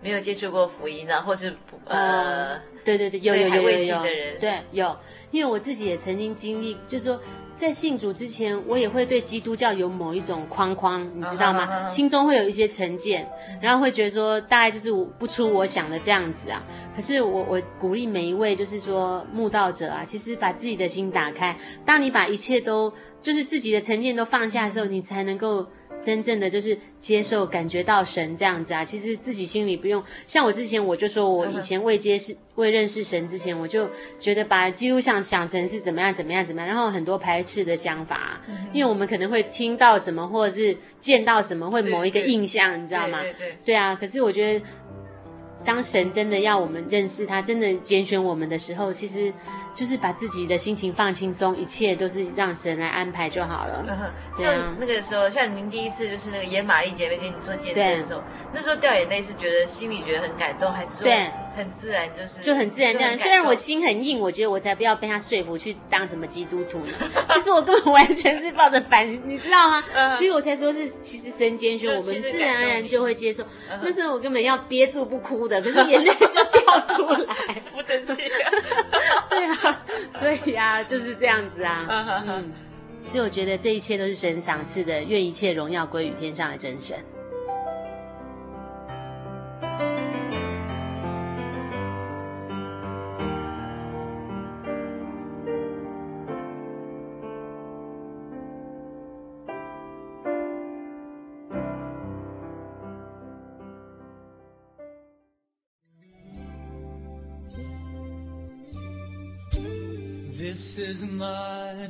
[0.00, 4.02] 没有接触过福音呢，或是呃，对对对，有有有有有，
[4.40, 4.96] 对有，
[5.30, 7.20] 因为我自己也曾经经历，就是说。
[7.60, 11.88] 在信主之前，我也会对基督教有某一种框框，你知道吗？Uh uh.
[11.90, 13.28] 心中会有一些成见，
[13.60, 16.64] 然后会觉得说，大概就是不出我想的这样子啊。
[16.96, 21.54] 可是我我鼓励每一位，就是说慕道者啊，其实把自己的心打开，
[21.84, 22.90] 当你把一切都
[23.20, 25.66] 就是自己的成见都放下的时候，你才能够。
[26.02, 33.88] 真正的就是接受、感觉到神这样子啊，其实自己心里不用像我之前，我就说我以前未接是、未认识神之前，我就
[34.18, 38.40] 觉得把基督像想成是怎么样、怎么样、怎么样，然后很多排斥的想法，
[38.72, 43.20] 因为我们可能会听到什么，或者是见到什么，会某一个印象，你知道吗？
[43.22, 43.94] 对对对，对啊。
[43.94, 44.64] 可是我觉得，
[45.64, 49.32] 当神真的要我们认识他，真的拣选我们的时候，其实。
[49.74, 53.84] 就是把自己的心情放轻松，一切都是让神来安排就好了。
[54.36, 61.10] 就、嗯啊、那个时候，像您第一次就是那个演玛丽姐妹跟你做见证的时候，那时候掉眼泪是觉得心里觉得很感动，还是说
[61.56, 63.16] 很自然就是就很自然这样？
[63.18, 66.92] 虽然我心很硬，我觉得我才不要被他说服去当什么基督徒呢。
[67.34, 69.82] 其实我根本完全是抱着反，你知道吗？
[70.16, 73.44] 所以我才说是其实神拣选我们，自然而然就会接受。
[73.82, 76.26] 那时候我根本要憋住不哭的，可是眼泪就
[76.60, 77.34] 掉出来，
[77.72, 78.14] 不争气。
[79.28, 79.82] 对啊。
[80.18, 81.86] 所以啊，就是这样子啊，
[82.26, 82.52] 嗯，
[83.02, 86.96] 所以我觉得这一切都是神赏赐的，愿一切荣耀归于天上的真神。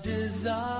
[0.03, 0.80] Desire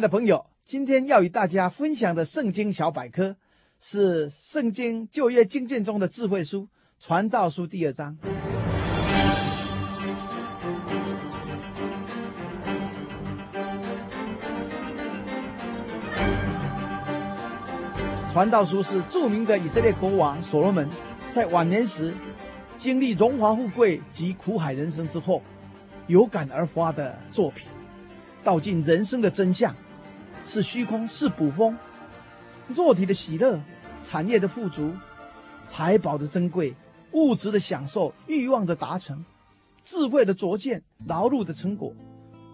[0.00, 3.36] 的朋友，今天要与大家分享的圣经小百科
[3.80, 6.62] 是《圣经旧约经卷》中的智慧书
[7.00, 8.16] 《传道书》第二章。
[18.32, 20.88] 《传道书》是著名的以色列国王所罗门
[21.28, 22.14] 在晚年时
[22.76, 25.42] 经历荣华富贵及苦海人生之后，
[26.06, 27.66] 有感而发的作品。
[28.44, 29.74] 道尽人生的真相，
[30.48, 31.76] 是虚空，是捕风；
[32.74, 33.60] 肉体的喜乐，
[34.02, 34.94] 产业的富足，
[35.66, 36.74] 财宝的珍贵，
[37.12, 39.22] 物质的享受，欲望的达成，
[39.84, 41.92] 智慧的卓见，劳碌的成果，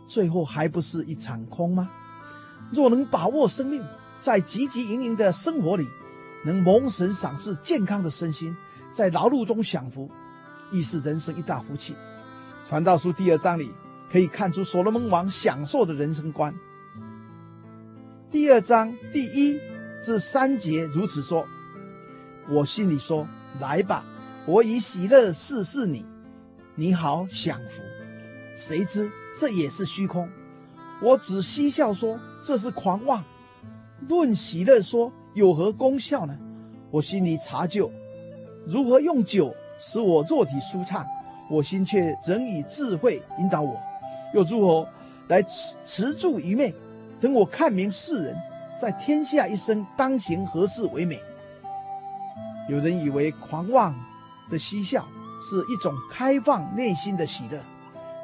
[0.08, 1.88] 最后还不是一场空吗？
[2.72, 3.80] 若能把握生命，
[4.18, 5.86] 在汲汲营营的生活里，
[6.44, 8.56] 能蒙神赏赐健康的身心，
[8.90, 10.10] 在劳碌中享福，
[10.72, 11.94] 亦是人生一大福气。
[12.68, 13.70] 传道书第二章里。
[14.12, 16.54] 可以看出所罗门王享受的人生观。
[18.34, 19.60] 第二章第一
[20.02, 21.46] 至三节如此说
[22.50, 23.28] ：“我心里说，
[23.60, 24.04] 来吧，
[24.44, 26.04] 我以喜乐试试你，
[26.74, 27.80] 你好享福。
[28.56, 30.28] 谁知这也是虚空。
[31.00, 33.22] 我只嬉笑说这是狂妄。
[34.08, 36.36] 论喜乐说有何功效呢？
[36.90, 37.88] 我心里查究，
[38.66, 41.06] 如何用酒使我肉体舒畅，
[41.48, 43.80] 我心却仍以智慧引导我，
[44.34, 44.88] 又如何
[45.28, 46.74] 来持持住愚昧，
[47.20, 48.36] 等我看明世人，
[48.80, 51.20] 在天下一生当行何事为美？
[52.68, 53.94] 有人以为狂妄
[54.50, 55.06] 的嬉笑
[55.42, 57.60] 是一种开放内心的喜乐。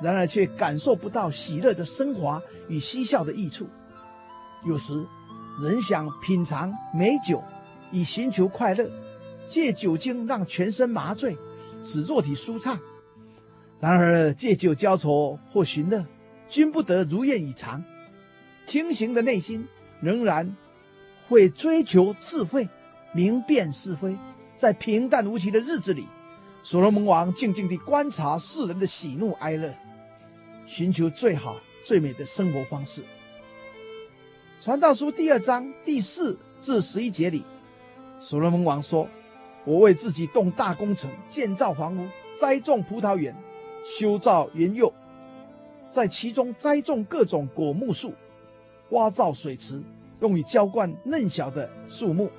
[0.03, 3.67] 然而却感受不到喜乐的升华与嬉笑的益处。
[4.65, 4.95] 有时，
[5.63, 7.45] 人想品尝美酒，
[7.93, 8.91] 以寻求快乐，
[9.47, 11.37] 借酒精让全身麻醉，
[11.85, 12.79] 使肉体舒畅。
[13.79, 16.03] 然而，借酒浇愁或寻乐，
[16.49, 17.85] 均不得如愿以偿。
[18.71, 19.67] 清醒的内心
[20.01, 20.57] 仍然
[21.29, 22.69] 会追求智慧，
[23.13, 24.17] 明辨是非。
[24.55, 26.07] 在平淡无奇的日子里，
[26.63, 29.75] 所罗门王静静地观察世人的喜怒哀乐。
[30.67, 33.03] 寻求最好最美的生活方式。
[34.61, 37.43] 传道书第二章第四至十一节里，
[38.21, 39.09] 所罗门王说
[39.67, 43.35] ：“我为自己动大工程，建造房屋，栽种葡萄园，
[43.85, 44.93] 修造园囿，
[45.89, 48.15] 在其中栽种各种果木树，
[48.91, 49.81] 挖造水池，
[50.21, 52.31] 用以浇灌嫩小的树木。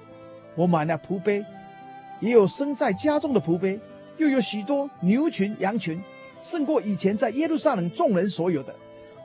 [0.56, 1.44] 我买了仆婢，
[2.20, 3.80] 也有生在家中的仆婢，
[4.18, 6.02] 又有许多牛群羊群。”
[6.44, 8.74] 胜过以前在耶路撒冷众人所有的，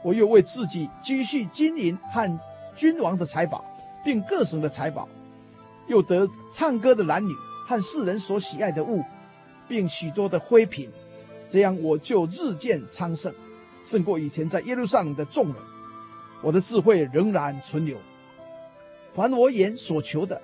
[0.04, 2.40] 我又为自己积蓄金银和
[2.76, 3.64] 君王的财宝，
[4.04, 5.08] 并各省的财宝，
[5.88, 7.32] 又得唱歌的男女
[7.66, 9.02] 和世人所喜爱的物，
[9.66, 10.90] 并许多的灰品，
[11.48, 13.32] 这样我就日渐昌盛，
[13.82, 15.56] 胜过以前在耶路撒冷的众人。
[16.42, 17.96] 我的智慧仍然存留，
[19.14, 20.40] 凡我眼所求的，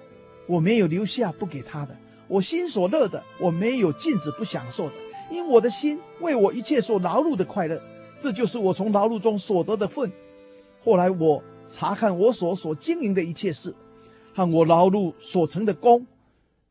[0.47, 1.95] 我没有留下不给他的；
[2.26, 4.93] 我心所乐的，我没有禁止不享受的。
[5.30, 7.80] 因我的心为我一切所劳碌的快乐，
[8.18, 10.11] 这就是我从劳碌中所得的分。
[10.84, 13.74] 后来我查看我所所经营的一切事，
[14.34, 16.07] 和我劳碌所成的功，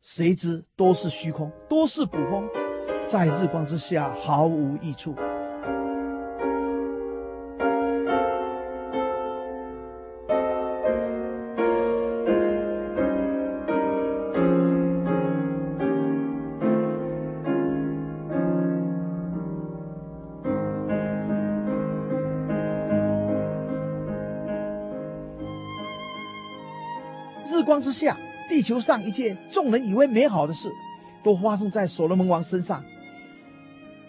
[0.02, 2.48] 谁知都是虚空，都是捕风，
[3.06, 5.14] 在日光之下毫无益处。
[27.62, 28.16] 光之下，
[28.48, 30.70] 地球上一切众人以为美好的事，
[31.22, 32.84] 都发生在所罗门王身上。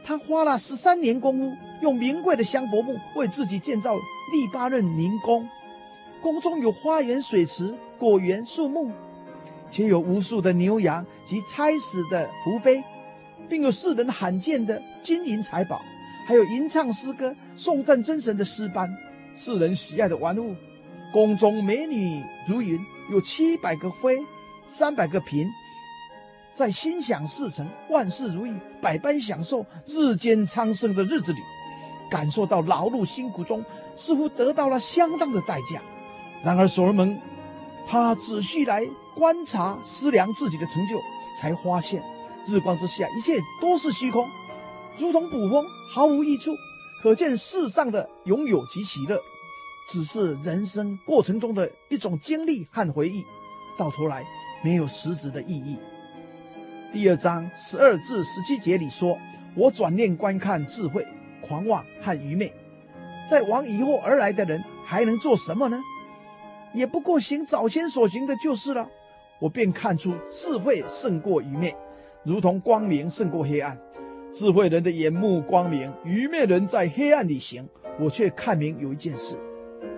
[0.04, 5.48] 他花了十三年功夫，用名贵的香柏木为自己建造利巴嫩宁宫，
[6.22, 8.92] 宫中有花园、水池、果园、树木，
[9.70, 12.84] 且有无数的牛羊及差使的仆婢，
[13.48, 15.82] 并有世人罕见的金银财宝，
[16.28, 18.94] 还有吟唱诗歌、颂赞真神的诗班，
[19.36, 20.54] 世人喜爱的玩物。
[21.14, 22.78] 宫中美女如云。
[23.10, 24.24] 有七百个妃，
[24.68, 25.48] 三百个贫，
[26.52, 31.40] 在心想事成、万事如意、百般享受、日间昌盛的日子里，
[32.10, 33.64] 感受到劳碌辛苦中
[33.96, 35.82] 似乎得到了相当的代价。
[36.44, 37.20] 然而所罗门，
[37.88, 38.86] 他仔细来
[39.16, 40.98] 观察思量自己的成就，
[41.40, 42.04] 才发现
[42.46, 44.28] 日光之下一切都是虚空，
[44.98, 46.52] 如同捕风，毫无益处。
[47.02, 49.20] 可见世上的拥有及喜乐。
[49.90, 53.24] 只是人生过程中的一种经历和回忆，
[53.78, 54.26] 到头来
[54.64, 55.78] 没有实质的意义。
[56.92, 59.18] 第二章十二至十七节里说
[59.56, 61.06] ：“我转念观看智慧、
[61.42, 62.54] 狂妄和愚昧，
[63.30, 65.80] 在往以后而来的人还能做什么呢？
[66.74, 68.88] 也不过行早先所行的就是了。
[69.40, 71.76] 我便看出智慧胜过愚昧，
[72.24, 73.78] 如同光明胜过黑暗。
[74.32, 77.68] 智慧人的眼目光明，愚昧人在黑暗里行。
[78.00, 79.38] 我却看明有一件事。”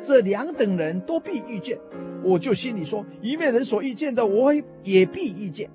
[0.05, 1.79] 这两等人都必遇见，
[2.23, 4.53] 我就心里说：愚昧人所遇见的，我
[4.83, 5.67] 也必遇见。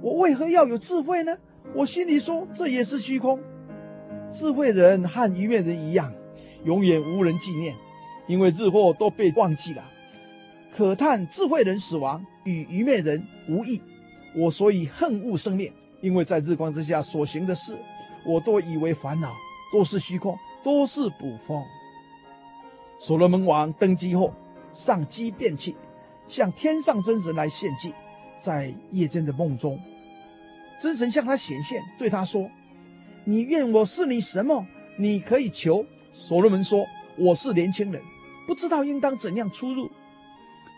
[0.00, 1.36] 我为何要有智慧呢？
[1.74, 3.38] 我心里说：这也是虚空。
[4.30, 6.10] 智慧人和愚昧人一样，
[6.64, 7.76] 永远无人纪念，
[8.26, 9.84] 因为日祸都被忘记了。
[10.74, 13.82] 可叹智慧人死亡与愚昧人无异。
[14.34, 17.76] 我所以恨恶生灭，因为在日光之下所行的事，
[18.24, 19.34] 我都以为烦恼，
[19.70, 21.62] 都是虚空，都是捕风。
[22.98, 24.32] 所罗门王登基后，
[24.74, 25.76] 上基变去，
[26.26, 27.92] 向天上真神来献祭。
[28.38, 29.80] 在夜间的梦中，
[30.80, 32.48] 真神向他显现，对他说
[33.26, 34.64] ：“你愿我是你什么？
[34.96, 35.84] 你可以求。”
[36.14, 36.86] 所罗门说
[37.18, 38.00] ：“我是年轻人，
[38.46, 39.90] 不知道应当怎样出入。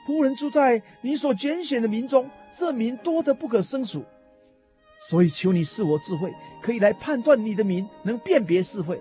[0.06, 4.02] 仆人住在你所拣选的民中，这民多得不可胜数。
[5.08, 8.98] 所以求你赐我智慧，可以来判断你的名，能辨别是非。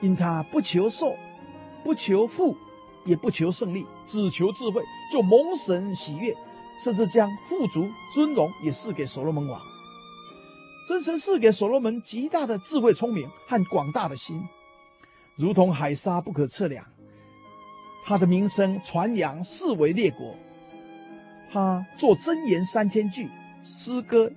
[0.00, 1.16] 因他不求寿，
[1.86, 2.56] 不求富，
[3.04, 4.82] 也不求胜利，只求智慧，
[5.12, 6.34] 就蒙神喜悦，
[6.82, 9.62] 甚至将富足尊荣也赐给所罗门王。
[10.88, 14.42] 真神赐给所罗门极大的智慧、聪明和广大的心，
[15.36, 16.84] 如同海沙不可测量。
[18.04, 20.34] 他的名声传扬四围列国。
[21.52, 23.30] 他作箴言三千句，
[23.64, 24.28] 诗歌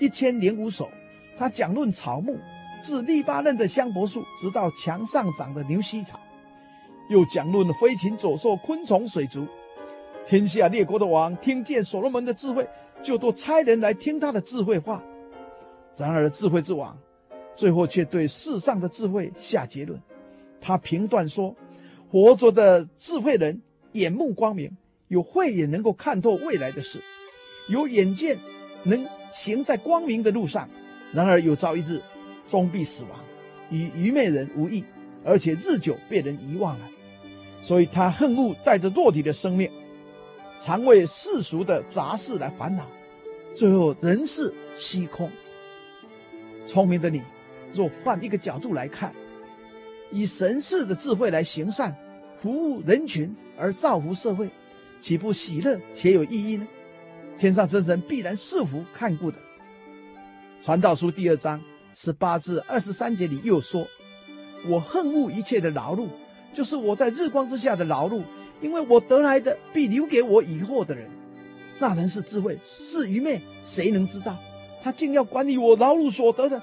[0.00, 0.90] 一千零五首。
[1.38, 2.36] 他讲论草木，
[2.82, 6.18] 自利巴嫩的香柏树，直到墙上长的牛膝草，
[7.08, 9.46] 又讲论飞禽走兽、昆虫水族。
[10.26, 12.66] 天下列国的王听见所罗门的智慧，
[13.02, 15.02] 就都差人来听他的智慧话。
[15.96, 16.98] 然而，智慧之王
[17.54, 20.00] 最后却对世上的智慧下结论。
[20.60, 21.54] 他评断说
[22.10, 24.76] ：“活着的智慧人眼目光明，
[25.08, 27.00] 有慧眼能够看透未来的事，
[27.68, 28.38] 有眼见
[28.82, 30.68] 能行在光明的路上。
[31.12, 32.02] 然而有朝一日
[32.48, 33.12] 终必死亡，
[33.70, 34.84] 与愚昧人无异，
[35.24, 36.88] 而且日久被人遗忘了。
[37.66, 39.68] 所以他恨恶带着肉体的生命，
[40.56, 42.86] 常为世俗的杂事来烦恼，
[43.56, 45.28] 最后人是虚空。”
[46.64, 47.20] 聪明的你，
[47.74, 49.12] 若换一个角度来看，
[50.12, 51.92] 以神似的智慧来行善，
[52.40, 54.48] 服务人群而造福社会，
[55.00, 56.64] 岂不喜乐且有意义呢？
[57.36, 59.36] 天上真神必然赐福看顾的。
[60.62, 61.60] 传道书第二章
[61.94, 63.84] 十八至二十三节里又说
[64.70, 66.06] ：“我恨恶一切的劳碌，
[66.56, 68.22] 就是我在日光之下的劳碌，
[68.62, 71.06] 因为我得来的必留给我以后的人。
[71.78, 74.34] 那人是智慧，是愚昧，谁能知道？”
[74.82, 76.62] 他竟要管理我劳碌所得的，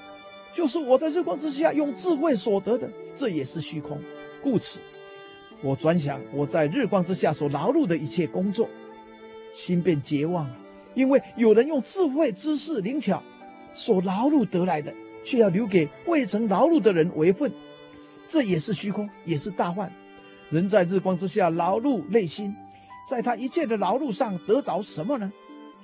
[0.52, 4.00] 就是我在日光之下用智慧所得的，这也是虚空。
[4.42, 4.80] 故此，
[5.62, 8.68] 我转想我在日光之下所劳碌的一切工作，
[9.54, 10.56] 心便绝望了。
[10.94, 13.22] 因为有人用智慧、知识、灵巧
[13.72, 14.92] 所劳碌得来的，
[15.22, 17.52] 却要留给未曾劳碌的人为分，
[18.26, 19.92] 这也是虚空，也是大患。
[20.50, 22.54] 人在日光之下劳碌累心，
[23.08, 25.32] 在他一切的劳碌上得着什么呢？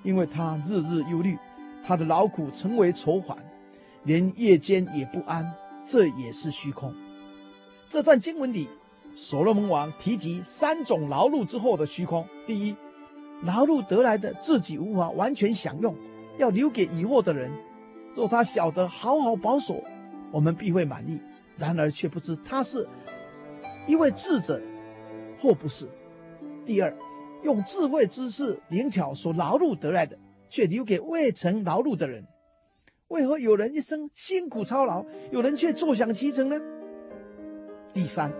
[0.03, 1.39] 因为他日日忧虑。
[1.83, 3.35] 他的劳苦成为愁烦，
[4.05, 5.51] 连夜间也不安，
[5.87, 6.95] 这也是虚空。
[7.89, 8.69] 这段经文里，
[9.15, 12.77] 所罗门王提及三种劳碌之后的虚空：第一，
[13.43, 15.97] 劳碌得来的自己无法完全享用，
[16.37, 17.51] 要留给以后的人。
[18.15, 19.83] 若他晓得好好保守，
[20.31, 21.19] 我们必会满意；
[21.61, 22.89] 然而却不知他是
[23.87, 24.61] 一位智者，
[25.39, 25.87] 或不是。
[26.65, 26.93] 第二，
[27.45, 30.19] 用智慧、知识、灵巧所劳碌得来的。
[30.53, 32.27] 却留给未曾劳碌的人，
[33.07, 36.61] 为何有人一生辛苦操劳，有人却坐享其成呢？
[37.95, 38.33] 第三，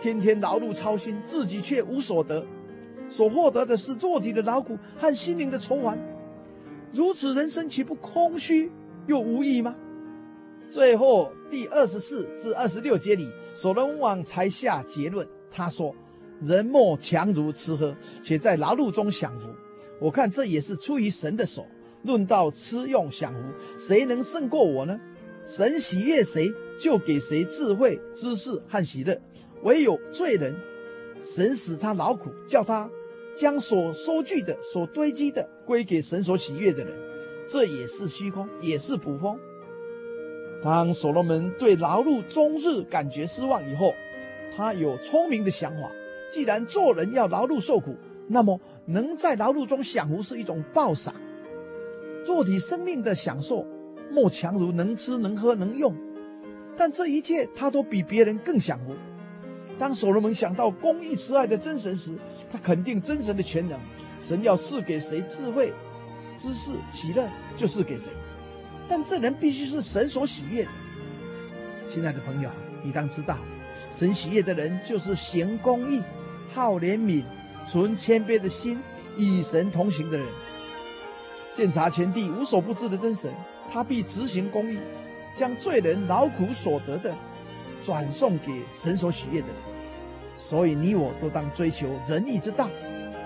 [0.00, 2.46] 天天劳碌操心，自己却无所得，
[3.08, 5.98] 所获得的是肉体的劳苦和心灵的愁烦，
[6.92, 8.70] 如此人生岂不空虚
[9.08, 9.74] 又无益吗？
[10.68, 15.94] 最后第二十四至二十六节里，所罗门王才下结论，他说
[16.42, 19.48] ：“人莫强如吃喝，且在劳碌中享福。”
[20.00, 21.66] 我看这也是出于神的手。
[22.04, 23.40] 论到吃用享福，
[23.76, 24.98] 谁能胜过我呢？
[25.44, 26.48] 神喜悦谁，
[26.78, 29.20] 就给谁智慧、知识和喜乐。
[29.64, 30.54] 唯有罪人，
[31.24, 32.88] 神使他劳苦，叫他
[33.34, 36.94] 将所收据的、所堆积的归给神所喜悦的人。
[37.48, 39.36] 这也是虚空，也是捕风。
[40.62, 43.94] 当所罗门对劳碌终日感觉失望以后，
[44.56, 45.90] 他有聪明的想法。
[46.30, 47.96] 既然做人要劳碌受苦，
[48.26, 51.14] 那么，能在劳碌中享福是一种报赏。
[52.26, 53.64] 肉体生命的享受，
[54.10, 55.94] 莫强如能吃能喝能用。
[56.76, 58.94] 但这一切，他都比别人更享福。
[59.78, 62.12] 当所罗门想到公义慈爱的真神时，
[62.52, 63.78] 他肯定真神的全能。
[64.20, 65.72] 神要赐给谁智慧、
[66.36, 68.10] 知识、喜乐，就赐给谁。
[68.88, 70.70] 但这人必须是神所喜悦的。
[71.88, 72.50] 亲爱的朋友，
[72.82, 73.38] 你当知道，
[73.90, 76.02] 神喜悦的人就是行公义、
[76.52, 77.24] 好怜悯。
[77.66, 78.80] 存谦卑的心，
[79.18, 80.26] 与神同行的人，
[81.52, 83.30] 鉴察全地无所不知的真神，
[83.70, 84.78] 他必执行公义，
[85.34, 87.14] 将罪人劳苦所得的
[87.82, 89.56] 转送给神所喜悦的人。
[90.34, 92.70] 所以你我都当追求仁义之道，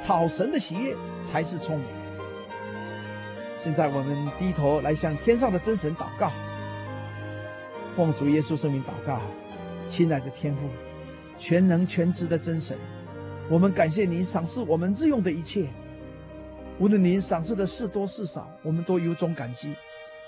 [0.05, 1.87] 讨神的喜悦才是聪明。
[3.63, 6.33] 现在我们低头来向天上的真神祷告，
[7.95, 9.21] 奉主耶稣圣名祷告，
[9.87, 10.63] 亲爱的天父，
[11.39, 12.77] 全能全知的真神。
[13.49, 15.69] 我们感谢您赏赐我们日用的一切，
[16.81, 19.73] 无论您赏赐的是多是少，我们都由衷感激。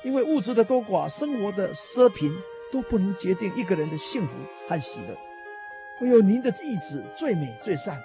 [0.04, 2.32] 因为物质的多寡、生活的奢贫
[2.70, 4.32] 都不能决定一个人的幸福
[4.68, 5.18] 和喜乐，
[6.02, 8.00] 唯有您的意志最美最善。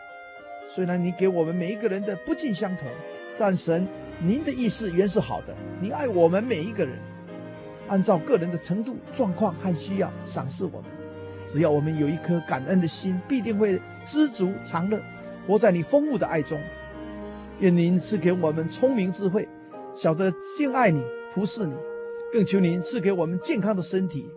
[0.67, 2.87] 虽然你给我们每一个人的不尽相同，
[3.37, 3.87] 但神
[4.21, 6.99] 您的意思原是好的，您爱我们每一个人，
[7.87, 10.91] 按照个人的程度、状况和需要赏赐我们。
[11.47, 15.01] 只要我们有一颗感恩的心，必定会知足常乐，
[15.47, 16.59] 活在你丰富的爱中。
[17.59, 19.47] 愿您赐给我们聪明智慧，
[19.95, 21.01] 晓得敬爱你、
[21.33, 21.73] 服侍你。
[22.31, 24.29] 更求您赐给我们健康的身体、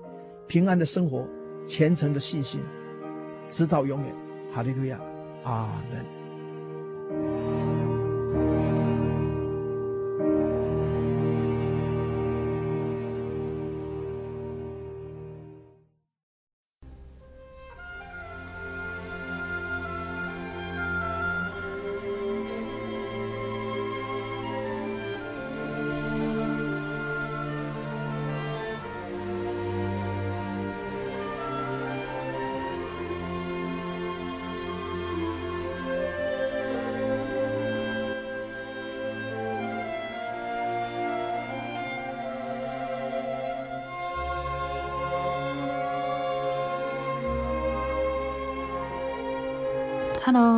[0.46, 1.28] 平安的生活、
[1.66, 2.60] 虔诚的信心，
[3.50, 4.14] 直到永远。
[4.50, 4.98] 哈利路亚，
[5.42, 6.21] 阿门。